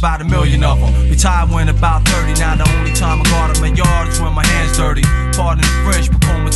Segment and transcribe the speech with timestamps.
[0.00, 1.10] About a million of them.
[1.10, 4.32] Retired when about 30, now the only time I guard up my yard is when
[4.32, 5.02] my hands dirty.
[5.36, 6.48] Pardon the French, become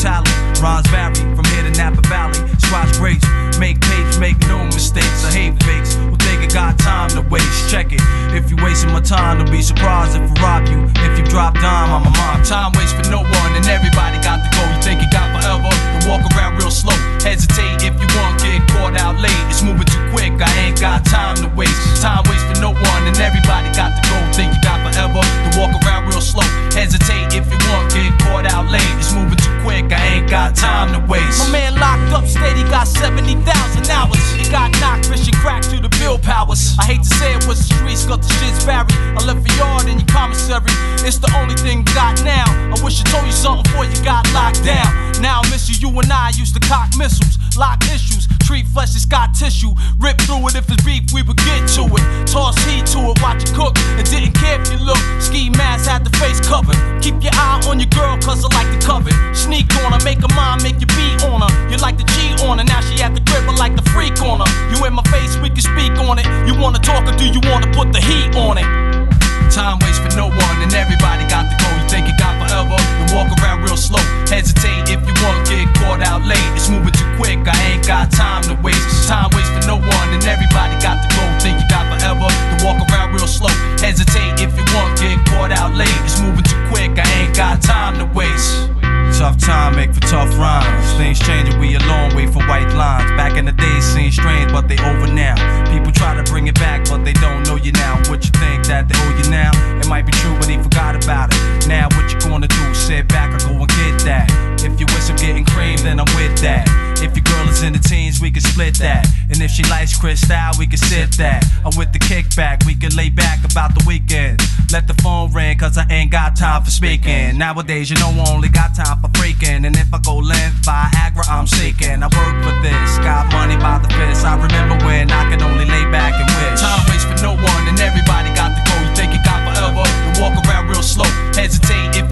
[107.64, 109.08] in the teens, we can split that.
[109.32, 111.48] And if she likes Cristal, we can sip that.
[111.64, 114.44] I'm with the kickback, we can lay back about the weekend.
[114.70, 117.38] Let the phone ring, cause I ain't got time for speaking.
[117.38, 119.64] Nowadays, you know, I only got time for freaking.
[119.64, 122.04] And if I go length, Viagra, I'm seeking.
[122.04, 124.28] I work for this, got money by the fist.
[124.28, 126.60] I remember when I could only lay back and wish.
[126.60, 128.75] Time waits for no one, and everybody got to go.
[128.84, 129.88] You think you got forever?
[130.04, 131.08] Then walk around real slow.
[131.32, 132.03] Hesitate if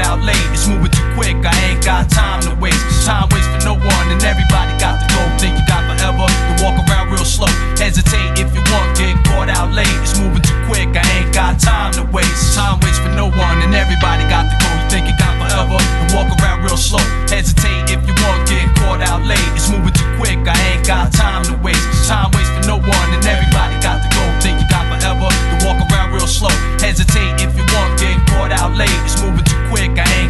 [0.00, 0.40] out late.
[0.52, 2.80] It's moving too quick, I ain't got time to waste.
[3.06, 5.20] Time waits for no one, and everybody got to go.
[5.38, 6.26] Think you got forever?
[6.26, 7.50] Then walk around real slow.
[7.78, 9.90] Hesitate if you want, get caught out late.
[10.02, 12.54] It's moving too quick, I ain't got time to waste.
[12.54, 14.70] Time waits for no one, and everybody got to go.
[14.90, 15.78] Think you got forever?
[15.78, 17.04] Then walk around real slow.
[17.28, 19.50] Hesitate if you want, get caught out late.
[19.54, 21.84] It's moving too quick, I ain't got time to waste.
[22.08, 24.24] Time waits for no one, and everybody got to go.
[24.40, 25.28] Think you got forever?
[25.30, 26.54] Then walk around real slow.
[26.78, 28.90] Hesitate if you want, get caught out late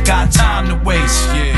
[0.07, 1.27] got time to waste.
[1.35, 1.56] Yeah.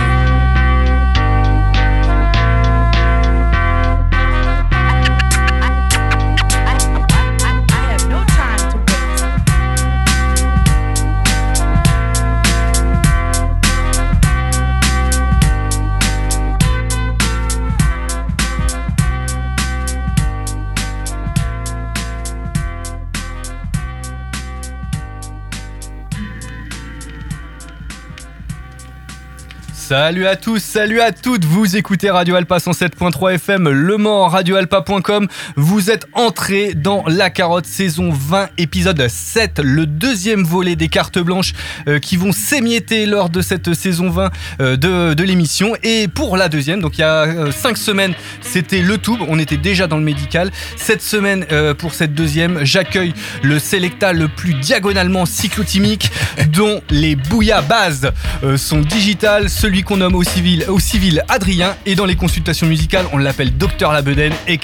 [29.89, 35.27] Salut à tous, salut à toutes, vous écoutez Radio Alpa 107.3 FM, Le Mans, radioalpa.com.
[35.57, 41.19] Vous êtes entrés dans La Carotte saison 20, épisode 7, le deuxième volet des cartes
[41.19, 41.55] blanches
[41.89, 44.31] euh, qui vont s'émietter lors de cette saison 20
[44.61, 45.73] euh, de, l'émission.
[45.83, 48.13] Et pour la deuxième, donc il y a 5 semaines,
[48.43, 50.51] c'était le tube, on était déjà dans le médical.
[50.77, 56.11] Cette semaine, euh, pour cette deuxième, j'accueille le Selecta le plus diagonalement cyclotimique,
[56.53, 58.13] dont les bouillas bases
[58.45, 59.49] euh, sont digitales,
[59.83, 63.93] qu'on nomme au civil, au civil Adrien, et dans les consultations musicales, on l'appelle Docteur
[63.93, 64.59] Labeden, et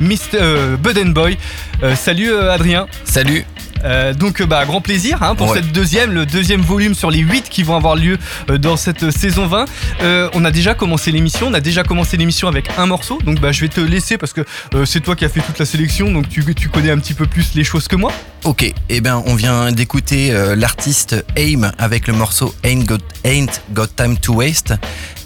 [0.00, 0.16] Mr.
[0.34, 1.36] Euh, Buden Boy.
[1.82, 2.86] Euh, salut euh, Adrien.
[3.04, 3.44] Salut.
[3.84, 5.58] Euh, donc euh, bah grand plaisir hein, pour Ouais.
[5.58, 8.18] cette deuxième, le deuxième volume sur les 8 qui vont avoir lieu
[8.50, 9.64] euh, dans cette saison 20.
[10.02, 13.40] Euh, on a déjà commencé l'émission, on a déjà commencé l'émission avec un morceau, donc
[13.40, 14.40] bah je vais te laisser parce que
[14.84, 17.26] c'est toi qui as fait toute la sélection, donc tu, tu connais un petit peu
[17.26, 18.12] plus les choses que moi.
[18.44, 23.88] Ok, eh ben on vient d'écouter l'artiste AIM avec le morceau Ain't Got, Ain't Got
[23.96, 24.74] Time to Waste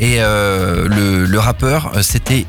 [0.01, 2.47] et le, le rappeur c'était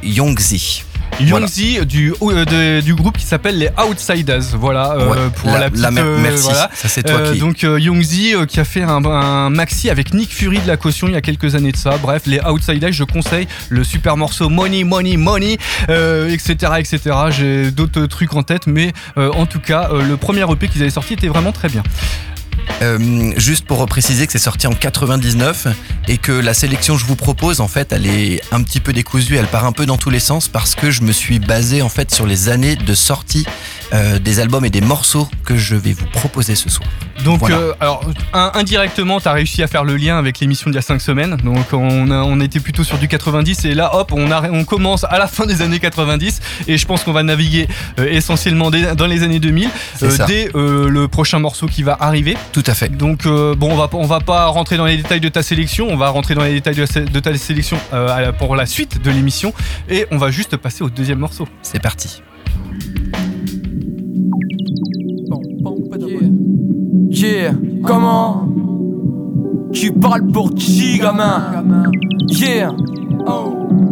[1.20, 1.46] Voilà.
[1.46, 5.60] Youngzy du, euh, de- du groupe qui s'appelle les Outsiders, voilà euh, Ouais, pour la-
[5.60, 6.70] la, petite, la euh, merci, voilà.
[6.74, 7.40] ça c'est toi Euh, qui.
[7.40, 11.08] donc euh, euh, qui a fait un, un maxi avec Nick Fury de la caution
[11.08, 11.98] il y a quelques années de ça.
[12.02, 15.58] Bref, les Outsiders, je conseille le super morceau Money, Money, Money,
[15.90, 17.00] euh, etc., etc.
[17.30, 20.82] J'ai d'autres trucs en tête, mais euh, en tout cas, euh, le premier EP qu'ils
[20.82, 21.84] avaient sorti était vraiment très bien.
[22.82, 25.68] Euh, juste pour préciser que c'est sorti en 99
[26.08, 28.92] et que la sélection que je vous propose en fait elle est un petit peu
[28.94, 31.82] décousue, elle part un peu dans tous les sens parce que je me suis basé
[31.82, 33.46] en fait sur les années de sortie
[33.94, 36.90] euh, des albums et des morceaux que je vais vous proposer ce soir.
[37.24, 37.58] Donc, Voilà.
[37.58, 38.02] euh, alors,
[38.34, 41.00] un- indirectement, tu as réussi à faire le lien avec l'émission d'il y a 5
[41.00, 41.38] semaines.
[41.44, 44.66] Donc, on, a- on était plutôt sur du 90 et là, hop, on, a- on
[44.66, 47.68] commence à la fin des années 90 et je pense qu'on va naviguer
[48.10, 50.26] essentiellement dans les années 2000 C'est ça.
[50.26, 52.36] dès le prochain morceau qui va arriver.
[52.54, 52.96] Tout à fait.
[52.96, 55.42] Donc, euh, bon, on va, pas- on va pas rentrer dans les détails de ta
[55.42, 59.10] sélection, on va rentrer dans les détails de, ta sélection euh, pour la suite de
[59.10, 59.54] l'émission
[59.90, 61.48] et on va juste passer au deuxième morceau.
[61.64, 62.22] C'est parti.
[67.10, 67.54] Yeah,
[67.84, 68.48] comment
[69.72, 71.62] Tu parles pour qui, gamin?
[72.30, 72.72] Yeah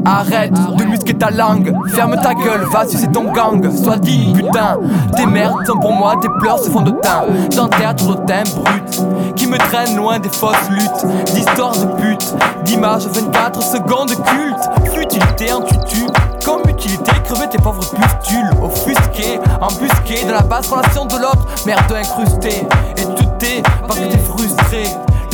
[0.05, 4.77] Arrête de musquer ta langue, ferme ta gueule, va sucer ton gang, sois digne, putain.
[5.15, 7.23] Tes merdes sont pour moi, tes pleurs se font de teint.
[7.53, 13.05] J'enterre ton thème brut, qui me traîne loin des fausses luttes, d'histoires de pute, d'images
[13.07, 16.07] 24 secondes de culte, futilité en tutu.
[16.43, 21.91] Comme utilité, crever tes pauvres pustules, offusqués, embusqués de la basse relation de l'autre, merde
[21.91, 22.67] incrustée.
[22.97, 24.83] Et tout est parce que t'es frustré.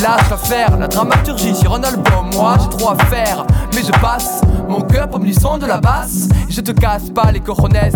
[0.01, 3.43] Lâche l'affaire, la dramaturgie sur un album, moi j'ai trop à faire,
[3.77, 7.39] mais je passe mon cœur comme du de la basse, je te casse pas les
[7.39, 7.93] coronesses.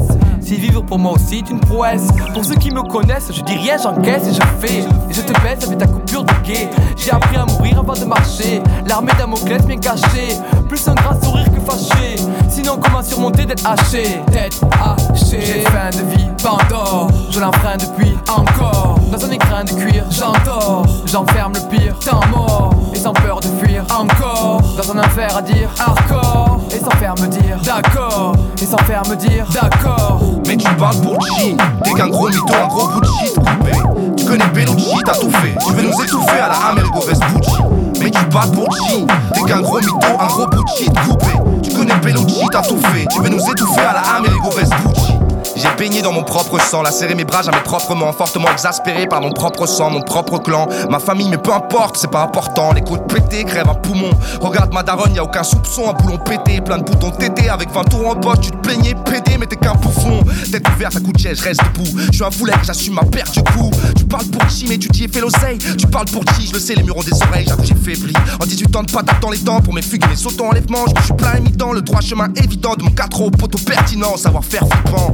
[0.57, 3.77] Vivre pour moi aussi est une prouesse, pour ceux qui me connaissent, je dis rien,
[3.81, 6.69] j'encaisse et je fais, et je te baisse avec ta coupure de guet.
[6.97, 10.37] J'ai appris à mourir avant de marcher, l'armée Damoclès bien cachée,
[10.67, 12.17] plus un grand sourire que fâché.
[12.47, 15.41] Sinon, comment surmonter d'être haché, tête hachée.
[15.41, 18.99] J'ai fin de vie, Pandore, je l'enfreins depuis encore.
[19.11, 23.47] Dans un écrin de cuir, j'endors, j'enferme le pire, temps mort, et sans peur de
[23.63, 24.61] fuir encore.
[24.77, 29.03] Dans un enfer à dire hardcore, et sans faire me dire d'accord, et sans faire
[29.09, 30.21] me dire d'accord.
[30.47, 33.71] Mais tu parles pour chi, t'es qu'un gros mytho, un gros bout de shit coupé.
[34.17, 35.55] Tu connais Bellucci, t'as tout fait.
[35.65, 37.57] Tu veux nous étouffer à la Amerigo Vespucci.
[37.99, 41.61] Mais tu parles pour chi, t'es qu'un gros mytho, un gros bout de shit coupé.
[41.61, 43.05] Tu connais Bellucci, t'as tout fait.
[43.11, 45.13] Tu veux nous étouffer à la Amerigo Vespucci.
[45.55, 49.31] J'ai baigné dans mon propre sang, lacéré mes bras jamais proprement, fortement exaspéré par mon
[49.31, 52.71] propre sang, mon propre clan, ma famille, mais peu importe, c'est pas important.
[52.73, 54.11] Les côtes pétées crèvent un poumon.
[54.39, 57.69] Regarde ma daronne, y a aucun soupçon, un boulon pété, plein de boutons tétés, avec
[57.71, 60.23] 20 tours en poche, tu te plaignais, pédé, mais t'es qu'un bouffon.
[60.51, 61.99] Tête ouverte, à coup de je reste debout.
[62.11, 63.71] Je suis un foulet, j'assume ma perte du coup.
[63.95, 65.57] Tu parles pour qui, mais tu t'y es fait l'oseille.
[65.77, 68.13] Tu parles pour qui, je le sais, les murs ont des oreilles, j'ai faibli.
[68.39, 70.85] En 18 ans de patate dans les dents pour mes fugues et mes sautons enlèvements,
[70.97, 74.43] je suis plein imitant le droit chemin évident de mon 4 au poteau pertinent, savoir
[74.43, 75.13] faire flippant.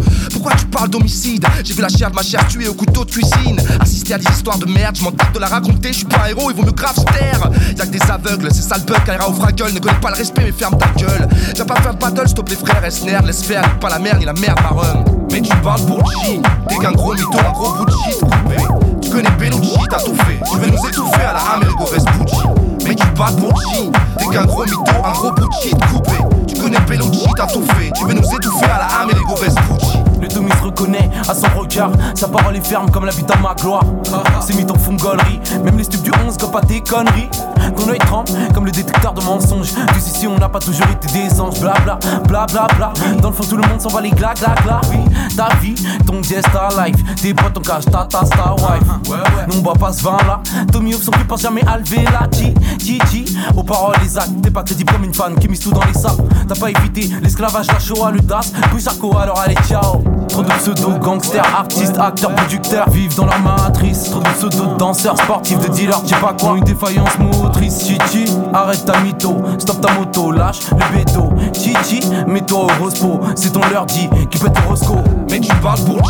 [0.58, 3.60] Tu parles d'homicide J'ai vu la chair de ma chair tuée au couteau de cuisine.
[3.80, 6.30] Assister à des histoires de merde, je m'en de la raconter, je suis pas un
[6.30, 6.96] héros, ils vont me grave.
[7.78, 10.44] Y'a que des aveugles, c'est sale bug, ira au fragueule, ne connais pas le respect,
[10.46, 11.28] mais ferme ta gueule.
[11.56, 14.26] J'ai pas faire de battle, stop les frères, Esner, laisse faire, pas la merde ni
[14.26, 15.04] la merde, marron.
[15.32, 18.56] Mais tu parles pour chi, t'es qu'un gros mytho, un gros bout de shit coupé.
[19.02, 20.40] Tu connais Bellucci, t'as tout fait.
[20.50, 22.38] Tu veux nous étouffer à la Amerigo Vespucci.
[22.86, 26.27] Mais tu parles pour chi, t'es qu'un gros mytho, un gros bout de shit coupé.
[26.58, 27.92] Tu connais Bellucci, t'as tout fait.
[27.92, 30.00] Tu veux nous étouffer à la Amerigo Vespucci.
[30.20, 33.54] Le demi se reconnaît à son regard, sa parole est ferme comme la vie ma
[33.54, 33.84] gloire.
[34.42, 37.30] C'est mis ton fongolerie, même les stupes du 11 comme pas des conneries.
[37.76, 39.74] Ton œil tremble comme le détecteur de mensonges.
[39.74, 42.94] Du ici on n'a pas toujours été des anges, bla bla bla bla bla.
[43.22, 44.82] Dans le fond, tout le monde s'en va les gla gla gla.
[44.90, 44.98] Oui,
[45.38, 45.76] ta vie,
[46.06, 46.96] ton dièse, ta life.
[47.22, 49.54] Tes potes, ton cash, ta ta ta wife.
[49.54, 50.42] Non, bah pas ce vin là.
[50.72, 52.54] Tommy ouvre son cul, pense jamais à lever la G.
[52.80, 55.86] Gigi, aux paroles les actes, t'es pas crédible comme une fan qui mise tout dans
[55.86, 56.18] les sacs.
[56.48, 60.04] T'as pas évité l'esclavage, la Shoah, le DAS, puis Sarko, alors allez ciao.
[60.28, 64.06] Trop de pseudo, gangsters, artistes, acteurs, producteurs vivent dans leur matrice.
[64.06, 66.58] Trop de pseudo, danseurs, sportifs, de dealers, sais pas quoi.
[66.58, 71.30] Une défaillance motrice, Chichi, arrête ta mytho, stop ta moto, lâche le béto.
[71.54, 74.96] Chichi, mets-toi au rospo, c'est ton leur dit qui peut te rosco.
[75.30, 76.02] Mais tu parles pour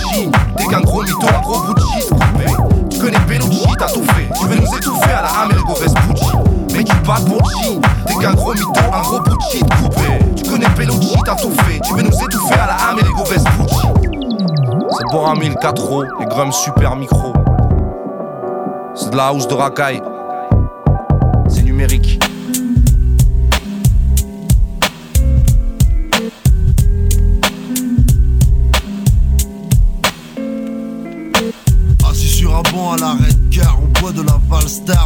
[0.57, 2.45] t'es qu'un gros mytho, un gros bout de shit coupé.
[2.89, 4.29] Tu connais Bellucci, t'as tout fait.
[4.39, 6.31] Tu veux nous étouffer à la Amerigo Vespucci.
[6.73, 10.35] Mais tu parles pour chi, t'es qu'un gros mytho, un gros bout de shit coupé.
[10.35, 11.79] Tu connais Bellucci, t'as tout fait.
[11.79, 13.87] Tu veux nous étouffer à la Amerigo Vespucci.
[14.89, 17.33] C'est Bora 1000 4 et Grum Super Micro.
[18.95, 20.01] C'est de la house de racaille.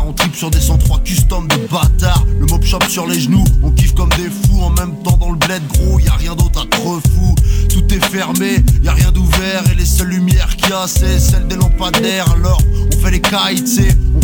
[0.07, 2.25] On tripe sur des 103 custom de bâtards.
[2.39, 4.61] Le mob shop sur les genoux, on kiffe comme des fous.
[4.61, 7.35] En même temps dans le bled gros, y a rien d'autre à trop fou.
[7.69, 11.19] Tout est fermé, y a rien d'ouvert et les seules lumières qu'il y a c'est
[11.19, 12.31] celles des lampadaires.
[12.31, 13.81] Alors on fait les kites,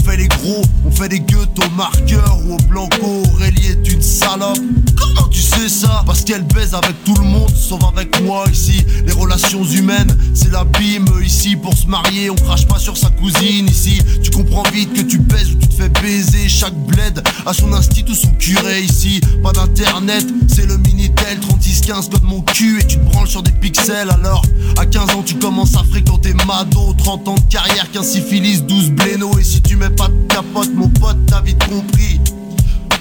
[0.07, 3.23] fait les gros, on fait des gueutes au marqueur ou au blanco.
[3.33, 4.57] Aurélie est une salope.
[4.97, 6.03] Comment tu sais ça?
[6.05, 8.85] Parce qu'elle baise avec tout le monde, sauf avec moi ici.
[9.05, 11.55] Les relations humaines, c'est la bime ici.
[11.55, 14.01] Pour se marier, on crache pas sur sa cousine ici.
[14.23, 16.47] Tu comprends vite que tu baises ou tu te fais baiser.
[16.47, 19.19] Chaque bled a son institut ou son curé ici.
[19.43, 23.51] Pas d'internet, c'est le Minitel 3615 code mon cul et tu te branles sur des
[23.51, 24.09] pixels.
[24.09, 24.43] Alors,
[24.77, 26.93] à 15 ans, tu commences à fréquenter Mado.
[26.97, 29.37] 30 ans de carrière, 15 syphilis, 12 bléno.
[29.37, 32.21] Et si tu mets pas de capote, mon pote, t'as vite compris.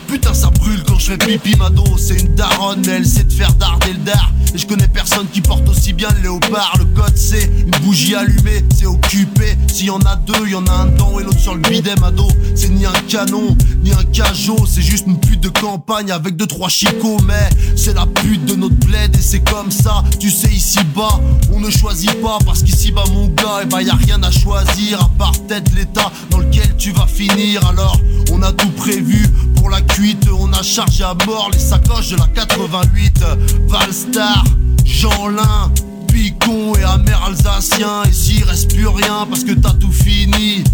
[0.08, 3.52] Putain ça brûle quand je fais pipi Mado C'est une daronne elle sait te faire
[3.54, 4.32] darder le dard.
[4.54, 6.74] Et je connais personne qui porte aussi bien le léopard.
[6.78, 9.56] Le code c'est une bougie allumée C'est occupé.
[9.68, 11.96] S'il y en a deux, y en a un dedans et l'autre sur le bidet
[11.96, 16.36] Mado C'est ni un canon, ni un cajot C'est juste une pute de campagne avec
[16.36, 17.18] deux trois chicots.
[17.26, 21.20] Mais c'est la pute de notre bled et c'est comme ça Tu sais ici bas,
[21.52, 24.30] on ne choisit pas Parce qu'ici bas mon gars, et bah y a rien à
[24.30, 27.66] choisir À part peut-être l'état dans lequel tu vas finir.
[27.66, 32.10] Alors on a tout prévu pour la cuite On a chargé à mort les sacoches
[32.10, 33.24] de la 88
[33.66, 34.44] Valstar,
[34.84, 35.72] Jeanlin,
[36.08, 40.64] Picon et amer alsacien Et s'il reste plus rien parce que t'as tout fini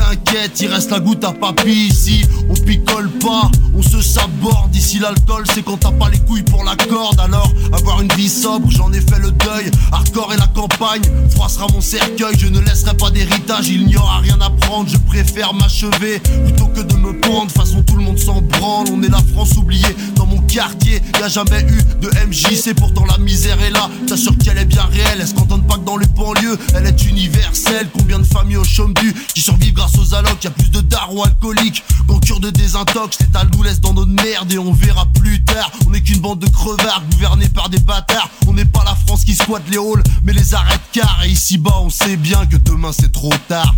[0.00, 2.24] T'inquiète, il reste la goutte à papy ici.
[2.48, 4.74] On picole pas, on se saborde.
[4.74, 7.20] Ici, l'alcool, c'est quand t'as pas les couilles pour la corde.
[7.20, 9.70] Alors, avoir une vie sobre, j'en ai fait le deuil.
[9.92, 12.34] Hardcore et la campagne, froissera mon cercueil.
[12.38, 14.88] Je ne laisserai pas d'héritage, il n'y aura rien à prendre.
[14.88, 17.50] Je préfère m'achever plutôt que de me pendre.
[17.50, 18.86] Façon, tout le monde s'en branle.
[18.92, 21.02] On est la France oubliée dans mon quartier.
[21.20, 23.90] Y a jamais eu de MJC, pourtant la misère est là.
[24.08, 25.18] T'assures qu'elle est bien réelle.
[25.20, 27.88] Elle se contente pas que dans les banlieues, elle est universelle.
[27.92, 30.80] Combien de familles au chôme du qui survivent grâce aux allocs, y a plus de
[30.80, 33.18] darons alcooliques qu'en cure de désintox.
[33.20, 35.70] L'état nous laisse dans notre merde et on verra plus tard.
[35.86, 38.30] On est qu'une bande de crevards gouvernés par des bâtards.
[38.46, 41.22] On n'est pas la France qui squatte les halls, mais les arrête car.
[41.24, 43.74] Et ici bas, on sait bien que demain c'est trop tard.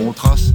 [0.00, 0.52] On trace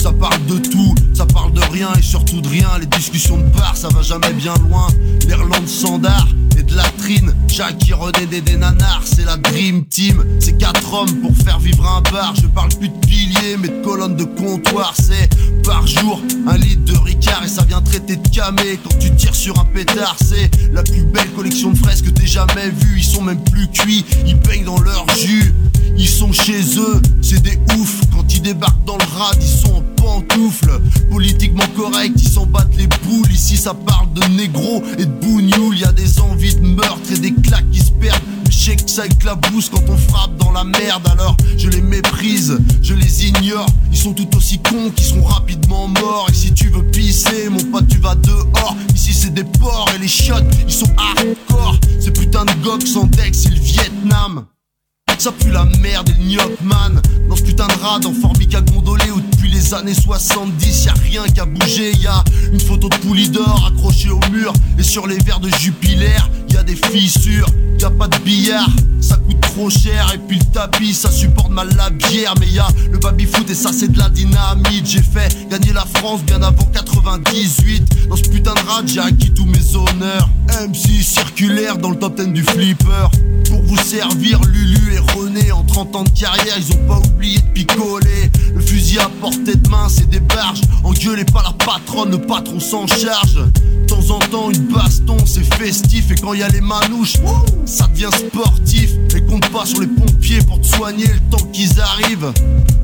[0.00, 0.77] Ça parle de tout,
[1.98, 2.68] et surtout de rien.
[2.80, 4.88] Les discussions de bar, ça va jamais bien loin.
[5.28, 6.26] L'Irlande standard
[6.58, 10.24] et de la trine, Jackie René des nanars, c'est la dream team.
[10.40, 12.34] C'est quatre hommes pour faire vivre un bar.
[12.34, 14.92] Je parle plus de piliers, mais de colonnes de comptoir.
[14.96, 15.28] C'est
[15.62, 19.34] par jour un litre de ricard et ça vient traiter de camé quand tu tires
[19.34, 20.16] sur un pétard.
[20.24, 22.98] C'est la plus belle collection de fraises que t'aies jamais vue.
[22.98, 25.54] Ils sont même plus cuits, ils baignent dans leur jus.
[25.96, 28.00] Ils sont chez eux, c'est des oufs.
[28.12, 30.80] Quand ils débarquent dans le rad, ils sont en pantoufles.
[32.04, 33.30] Ils s'en battent les boules.
[33.32, 35.78] Ici, ça parle de négro et de bougnoul.
[35.78, 38.22] Y a des envies de meurtre et des claques qui se perdent.
[38.50, 41.06] Je sais que ça éclabousse quand on frappe dans la merde.
[41.12, 43.66] Alors je les méprise, je les ignore.
[43.92, 46.26] Ils sont tout aussi cons qu'ils seront rapidement morts.
[46.30, 48.76] Et si tu veux pisser, mon pote, tu vas dehors.
[48.94, 50.34] Ici, c'est des porcs et les shots,
[50.66, 51.78] ils sont hardcore.
[52.00, 54.46] Ces putains de sans deck, c'est le Vietnam.
[55.18, 57.02] Ça pue la merde et le man.
[57.28, 60.92] Dans ce putain de rad en formica gondolé Où depuis les années 70 y a
[60.92, 62.08] rien qui a bougé Y
[62.52, 66.16] une photo de Poulidor accrochée au mur Et sur les verres de Jupiler
[66.58, 67.46] y a des fissures.
[67.78, 68.68] Y a pas de billard,
[69.00, 70.10] ça coûte trop cher.
[70.12, 72.34] Et puis le tapis, ça supporte mal la bière.
[72.40, 74.84] Mais y a le baby foot et ça c'est de la dynamite.
[74.84, 78.08] J'ai fait gagner la France bien avant 98.
[78.08, 80.28] Dans ce putain de rad, j'ai acquis tous mes honneurs.
[80.48, 83.08] MC circulaire dans le top 10 du flipper.
[83.48, 87.38] Pour vous servir, Lulu et René, en 30 ans de carrière, ils ont pas oublié
[87.38, 88.30] de picoler.
[88.54, 90.60] Le fusil à portée de main, c'est des barges.
[90.82, 93.34] Engueulez pas la patronne, le patron s'en charge.
[93.34, 96.10] De temps en temps, une baston, c'est festif.
[96.10, 97.16] Et quand y a les manouches,
[97.64, 98.90] ça devient sportif.
[99.16, 102.32] Et compte pas sur les pompiers pour te soigner le temps qu'ils arrivent.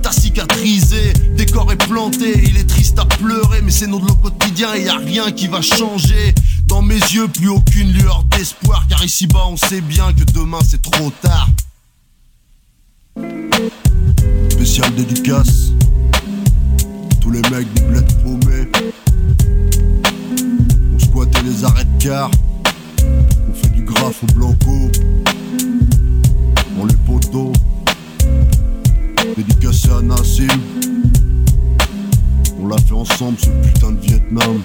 [0.02, 4.84] T'as cicatrisé, décor est planté, il est triste à pleurer, mais c'est notre quotidien et
[4.84, 6.34] y a rien qui va changer.
[6.66, 10.82] Dans mes yeux, plus aucune lueur d'espoir, car ici-bas, on sait bien que demain c'est
[10.82, 11.48] trop tard.
[14.50, 15.70] Spécial dédicace,
[17.20, 18.68] tous les mecs des bleds paumés.
[20.94, 22.30] On squattait les arrêts de car,
[23.94, 24.90] graphe au blanco,
[26.78, 27.52] on les poteaux.
[29.36, 30.46] Dédicacé à Nassim,
[32.60, 34.62] on l'a fait ensemble ce putain de Vietnam.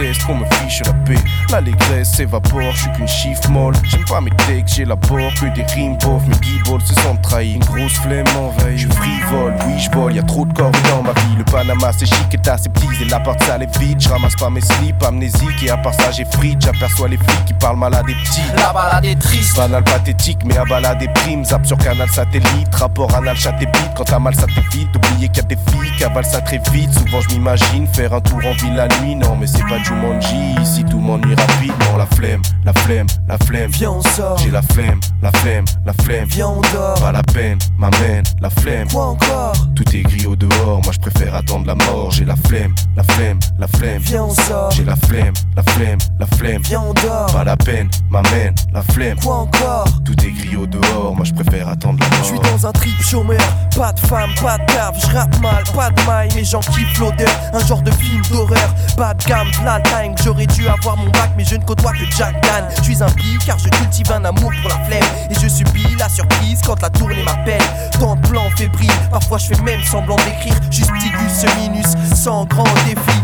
[0.00, 1.22] Déteste qu'on me fiche la paix.
[1.50, 3.74] L'allégresse s'évapore, je suis qu'une chiffre molle.
[3.84, 6.26] J'aime pas mes textes, j'élabore que des rimes pauvres.
[6.28, 7.54] Mes guibolles se sentent trahis.
[7.54, 8.78] Une grosse flemme m'envahit.
[8.78, 10.14] Je frivole, oui, je vole.
[10.14, 11.36] Y'a trop de corps dans ma vie.
[11.38, 13.04] Le Panama c'est chic et aseptisé.
[13.06, 14.00] La porte sale est vide.
[14.00, 15.62] Je ramasse pas mes slips, amnésique.
[15.62, 16.60] Et à part ça, j'ai frite.
[16.62, 18.40] J'aperçois les flics qui parlent mal à des petits.
[18.56, 19.56] La balade est triste.
[19.56, 21.44] Banal pathétique, mais à balade des primes.
[21.44, 22.74] Zap sur canal satellite.
[22.74, 23.90] Rapport anal, chat et bite.
[23.96, 24.92] Quand t'as mal, ça t'évite.
[24.92, 26.92] D'oublier qu'il y a des filles qui avalent ça très vite.
[26.92, 29.14] Souvent, je m'imagine faire un tour en ville la nuit.
[29.14, 30.54] Non, mais c'est pas Jumanji.
[30.62, 31.96] Ici, tout m'ennuie rapidement.
[31.98, 33.70] La flemme, la flemme, la flemme.
[33.72, 34.38] Viens, on sort.
[34.38, 36.26] J'ai la flemme, la flemme, la flemme.
[36.28, 36.94] Viens, on dort.
[37.00, 38.88] Pas la peine, m'amène, la flemme.
[38.88, 39.52] Quoi encore?
[39.74, 42.10] Tout est gris au dehors, moi je préfère attendre la mort.
[42.12, 44.00] J'ai la flemme, la flemme, la flemme.
[44.02, 44.70] Viens, on sort.
[44.70, 46.62] J'ai la flemme, la flemme, la flemme.
[46.64, 47.26] Viens, on dort.
[47.32, 49.18] Pas la peine, m'amène, la flemme.
[49.20, 49.86] Quoi encore?
[50.04, 52.42] Tout est gris au dehors, moi je préfère attendre la Je suis mort.
[52.44, 53.38] dans un trip chômeur,
[53.76, 56.98] pas de femme, pas de taf, je rappe mal, pas de maille, mais j'en kiffe
[56.98, 59.79] l'odeur, un genre de film d'horreur, pas de gamme, la
[60.24, 62.64] j'aurais dû avoir mon bac, mais je ne côtoie que Jack Dan.
[62.78, 65.96] Je suis un bi car je cultive un amour pour la flemme, et je subis
[65.98, 67.62] la surprise quand la tournée m'appelle.
[67.98, 73.20] Tant de plans fébriles, parfois je fais même semblant d'écrire, justicus minus, sans grand défi.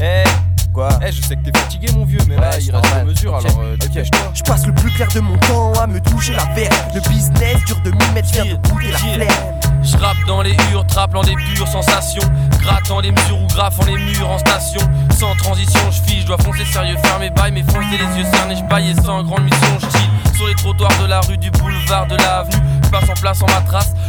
[0.00, 0.24] Eh,
[0.72, 3.36] quoi Eh, je sais que t'es fatigué, mon vieux, mais là, il reste des mesures,
[3.36, 3.76] alors euh.
[4.34, 6.70] Je passe le plus clair de mon temps à me toucher la verre.
[6.94, 9.61] Le business dure de 1000 mètres, vient de goûter la flemme.
[9.82, 12.22] Je rappe dans les hurles, traplant des pures sensations.
[12.60, 14.80] Grattant les mesures ou graffant les murs en station.
[15.18, 18.26] Sans transition, je fiche, je dois foncer sérieux, faire mes bails, mais foncer les yeux
[18.32, 20.36] cernés, je baille et sans grande mission, je.
[20.36, 22.62] Sur les trottoirs de la rue, du boulevard, de l'avenue.
[22.84, 24.01] Je passe en place en matras, tout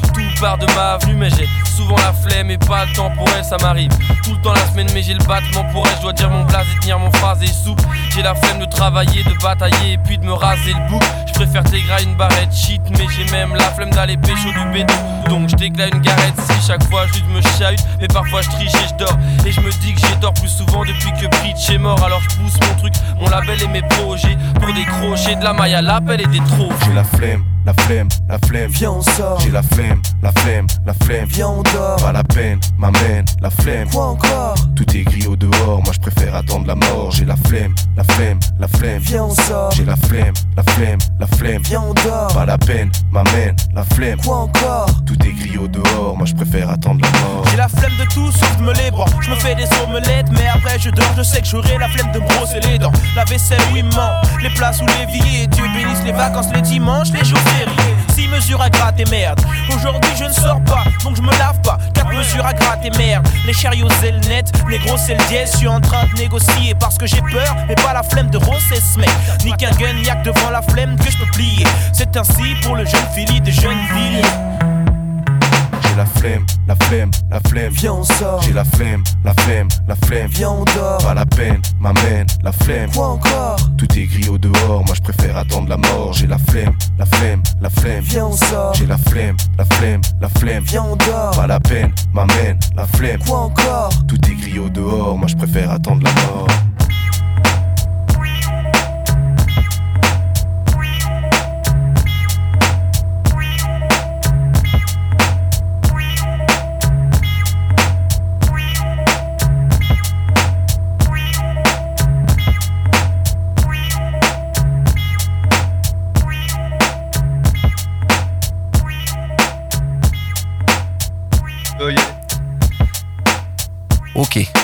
[0.44, 3.56] de ma avenue, mais j'ai souvent la flemme et pas le temps pour elle, ça
[3.62, 3.92] m'arrive.
[4.24, 6.44] Tout le temps la semaine, mais j'ai le battement pour elle, je dois dire mon
[6.44, 7.84] blaze et tenir mon phrase et souple.
[8.14, 11.02] J'ai la flemme de travailler, de batailler et puis de me raser le bouc.
[11.28, 14.94] Je préfère t'égrer une barrette shit, mais j'ai même la flemme d'aller pécho du béton.
[15.30, 18.88] Donc je une garette si chaque fois je me chahute, mais parfois je triche et
[18.90, 19.18] je dors.
[19.46, 22.20] Et je me dis que j'ai tort plus souvent depuis que Preach est mort, alors
[22.20, 25.82] je pousse mon truc, mon label et mes projets pour décrocher de la maille à
[25.82, 26.86] l'appel et des trophées.
[26.86, 28.72] J'ai la flemme, la flemme, la flemme.
[28.72, 29.40] Viens, on sort.
[29.40, 31.26] J'ai la flemme, la flemme, la flemme.
[31.28, 31.96] Viens, on dort.
[31.98, 33.90] Pas la peine, m'amène, la flemme.
[33.90, 34.56] Quoi encore?
[34.76, 37.12] Tout est gris au dehors, moi je préfère attendre la mort.
[37.12, 39.00] J'ai la flemme, la flemme, la flemme.
[39.02, 39.72] Viens, on sort.
[39.72, 41.62] J'ai la flemme, la flemme, la flemme.
[41.64, 42.28] Viens, on dort.
[42.34, 44.20] Pas la peine, m'amène, la flemme.
[44.22, 44.90] Quoi encore?
[45.06, 47.46] Tout est gris au dehors, moi je préfère attendre la mort.
[47.50, 49.06] J'ai la flemme de tout sauf de me les bras.
[49.22, 51.14] Je me fais des omelettes, mais après je dors.
[51.18, 52.92] Je sais que j'aurai la flemme de brosser les dents.
[53.16, 54.22] La vaisselle, oui, ment.
[54.42, 55.48] Les places ou les billets.
[55.48, 57.96] Dieu bénisse les vacances, les dimanches, les jours fériés.
[58.16, 59.42] 6 mesures à gratter, merde.
[59.76, 61.78] Aujourd'hui, je ne sors pas, donc je me lave pas.
[61.94, 63.28] 4 mesures à gratter, merde.
[63.46, 64.52] Les chariots, c'est le net.
[64.70, 65.52] Négro, c'est le dièse.
[65.54, 68.38] Je suis en train de négocier parce que j'ai peur, mais pas la flemme de
[68.38, 69.10] rosser ce mec.
[69.44, 71.66] Ni qu'un gun, que devant la flemme que je peux plier.
[71.92, 74.22] C'est ainsi pour le jeune Philly de Jeuneville.
[75.82, 77.74] J'ai la flemme, la flemme, la flemme.
[77.74, 78.42] Viens, on sort.
[78.42, 79.68] J'ai la flemme, la flemme,
[80.14, 80.30] flemme.
[80.32, 80.98] Viens, on dort.
[81.00, 82.90] Pas la peine, m'amène, la flemme.
[82.92, 83.58] Quoi encore?
[83.78, 86.14] Tout est gris au dehors, moi je préfère attendre la mort.
[86.14, 88.04] J'ai la flemme, la flemme, la flemme.
[88.04, 88.74] Viens, on sort.
[88.76, 90.64] J'ai la flemme, la flemme, la flemme.
[90.66, 91.32] Viens, on dort.
[91.36, 93.20] Pas la peine, m'amène, la flemme.
[93.26, 93.90] Quoi encore?
[94.08, 96.48] Tout est gris au dehors, moi je préfère attendre la mort.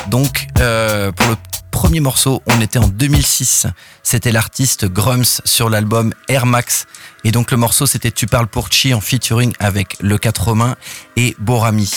[0.10, 1.36] Donc euh, pour le
[1.72, 3.68] premier morceau, on était en 2006.
[4.04, 6.86] C'était l'artiste Grums sur l'album Air Max.
[7.24, 10.76] Et donc le morceau, c'était Tu parles pour Chi en featuring avec Le 4 Romain
[11.16, 11.92] et Borami.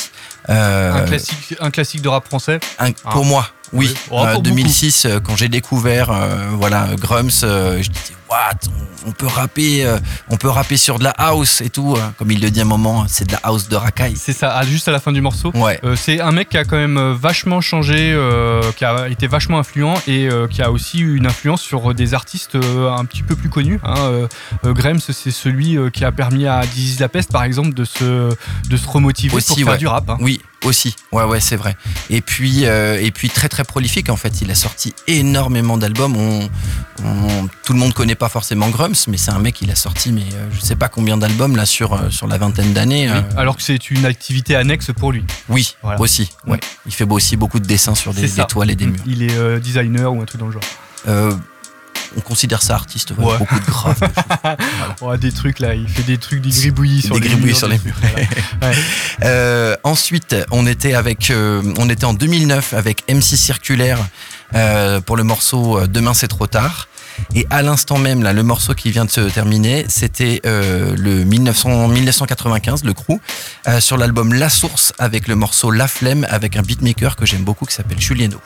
[0.49, 3.11] Euh, un, classique, un classique de rap français un- Ah.
[3.13, 3.89] pour moi, oui.
[3.89, 3.95] Oui.
[4.11, 6.11] Oh, Euh, pour 2006, euh, quand j'ai découvert
[6.53, 8.15] voilà Grums, je disais
[9.07, 11.95] on, peut rapper, euh, on peut rapper sur de la house et tout.
[11.97, 14.15] euh, comme il le dit à un moment, c'est de la house de racaille.
[14.17, 15.51] C'est ça, ah, juste à la fin du morceau.
[15.55, 15.79] Ouais.
[15.85, 19.27] Euh, c'est un mec qui a quand même euh, vachement changé, euh, qui a été
[19.27, 23.35] vachement influent et qui a aussi eu une influence sur des artistes un petit peu
[23.37, 23.81] plus connus.
[23.85, 24.27] Hein.
[24.65, 28.31] Grams, c'est celui qui a permis à Dizzy La Peste, par exemple, de se,
[28.69, 29.79] de se remotiver pour Aussi, faire ouais.
[29.79, 30.09] du rap.
[30.11, 30.17] hein.
[30.21, 30.95] Oui, aussi.
[31.11, 31.77] Ouais, ouais, c'est vrai.
[32.11, 34.41] Et puis, euh, et puis très très prolifique en fait.
[34.43, 36.17] Il a sorti énormément d'albums.
[36.17, 36.49] On,
[37.05, 39.63] on- tout le monde connaît pas forcément Grums, mais c'est un mec.
[39.63, 42.39] Il a sorti, mais euh, je sais pas combien d'albums là sur euh, sur la
[42.39, 43.11] vingtaine d'années.
[43.11, 45.25] Oui, euh, Alors que c'est une activité annexe pour lui.
[45.49, 46.01] oui, Voilà.
[46.01, 46.31] aussi.
[46.47, 46.61] Ouais.
[46.87, 49.01] Il fait aussi beaucoup de dessins sur des, toiles et des murs.
[49.07, 50.63] Il est euh, designer ou un truc dans le genre.
[51.09, 51.35] Euh,
[52.17, 53.13] on considère ça artiste.
[53.13, 53.39] ouais, Ouais.
[53.39, 54.01] Beaucoup de graphes.
[54.01, 57.59] de des trucs là, il fait des trucs, des gribouillis sur Des les gribouillis murs,
[57.59, 57.97] sur les murs.
[58.01, 58.27] voilà.
[58.63, 58.75] Ouais.
[59.25, 63.99] Euh, ensuite, on était avec, euh, on était en 2009 avec MC Circulaire
[64.55, 66.87] euh, pour le morceau Demain c'est trop tard.
[67.35, 71.89] Et à l'instant même, le morceau qui vient de se terminer, c'était euh, le 1900
[71.89, 73.19] 1995, le crew,
[73.69, 77.45] euh, sur l'album La Source avec le morceau La Flemme avec un beatmaker que j'aime
[77.45, 78.39] beaucoup qui s'appelle Julieno.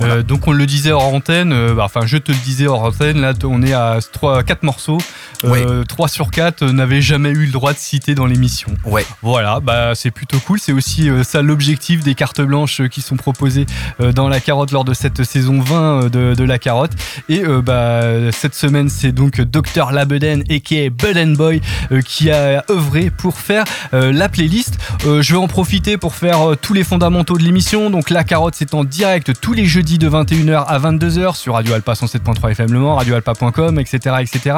[0.00, 2.82] Euh, donc on le disait hors antenne, euh, bah, enfin je te le disais hors
[2.82, 4.98] antenne, là on est à 3, 4 morceaux,
[5.44, 8.70] euh, 3 sur 4 euh, n'avaient jamais eu le droit de citer dans l'émission.
[8.84, 9.06] Ouais.
[9.22, 13.66] Voilà, bah c'est plutôt cool, c'est aussi ça l'objectif des cartes blanches qui sont proposées
[14.14, 16.92] dans la carotte lors de cette saison 20 euh, de, de la carotte.
[17.28, 21.60] Et bah, cette semaine c'est donc Dr Labeden aka Bud Boy
[21.92, 24.78] euh, qui a œuvré pour faire la playlist.
[25.04, 27.90] Je vais en profiter pour faire tous les fondamentaux de l'émission.
[27.90, 31.72] Donc la carotte c'est en direct tous les jeudis de 21h à 22h sur Radio
[31.72, 34.16] Alpa 107.3 FM Le Mans, radioalpa.com, etc.
[34.20, 34.56] etc.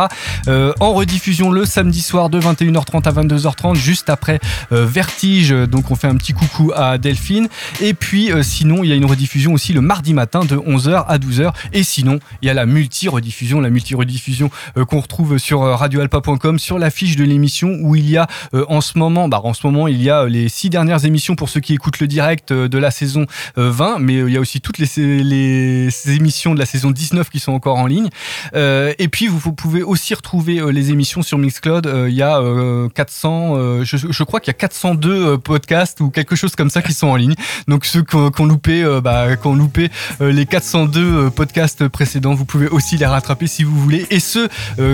[0.49, 4.41] Euh, en rediffusion le samedi soir de 21h30 à 22h30 juste après
[4.73, 5.51] euh, Vertige.
[5.51, 7.49] Donc on fait un petit coucou à Delphine.
[7.83, 11.05] Et puis euh, sinon il y a une rediffusion aussi le mardi matin de 11h
[11.07, 11.53] à 12h.
[11.75, 14.51] Et sinon il y a la multi-rediffusion, la multi-rediffusion
[14.89, 18.27] qu'on retrouve sur radioalpa.com sur la fiche de l'émission où il y a
[18.69, 21.51] en ce moment, bah, en ce moment il y a les six dernières émissions pour
[21.51, 23.27] ceux qui écoutent le direct de la saison
[23.59, 24.87] euh, 20, mais il y a aussi toutes les,
[25.23, 28.09] les émissions de la saison 19 qui sont encore en ligne.
[28.55, 31.87] Euh, et puis vous, pouvez aussi retrouver euh, les émissions sur Mixcloud.
[31.87, 36.01] Euh, Il y a euh, 400, euh, je, crois qu'il y a 402 euh, podcasts
[36.01, 37.35] ou quelque chose comme ça qui sont en ligne.
[37.67, 42.45] Donc ceux qui ont, loupé, bah, qui ont loupé les 402 euh, podcasts précédents, vous
[42.45, 44.07] pouvez aussi les rattraper si vous voulez.
[44.11, 44.49] Et ceux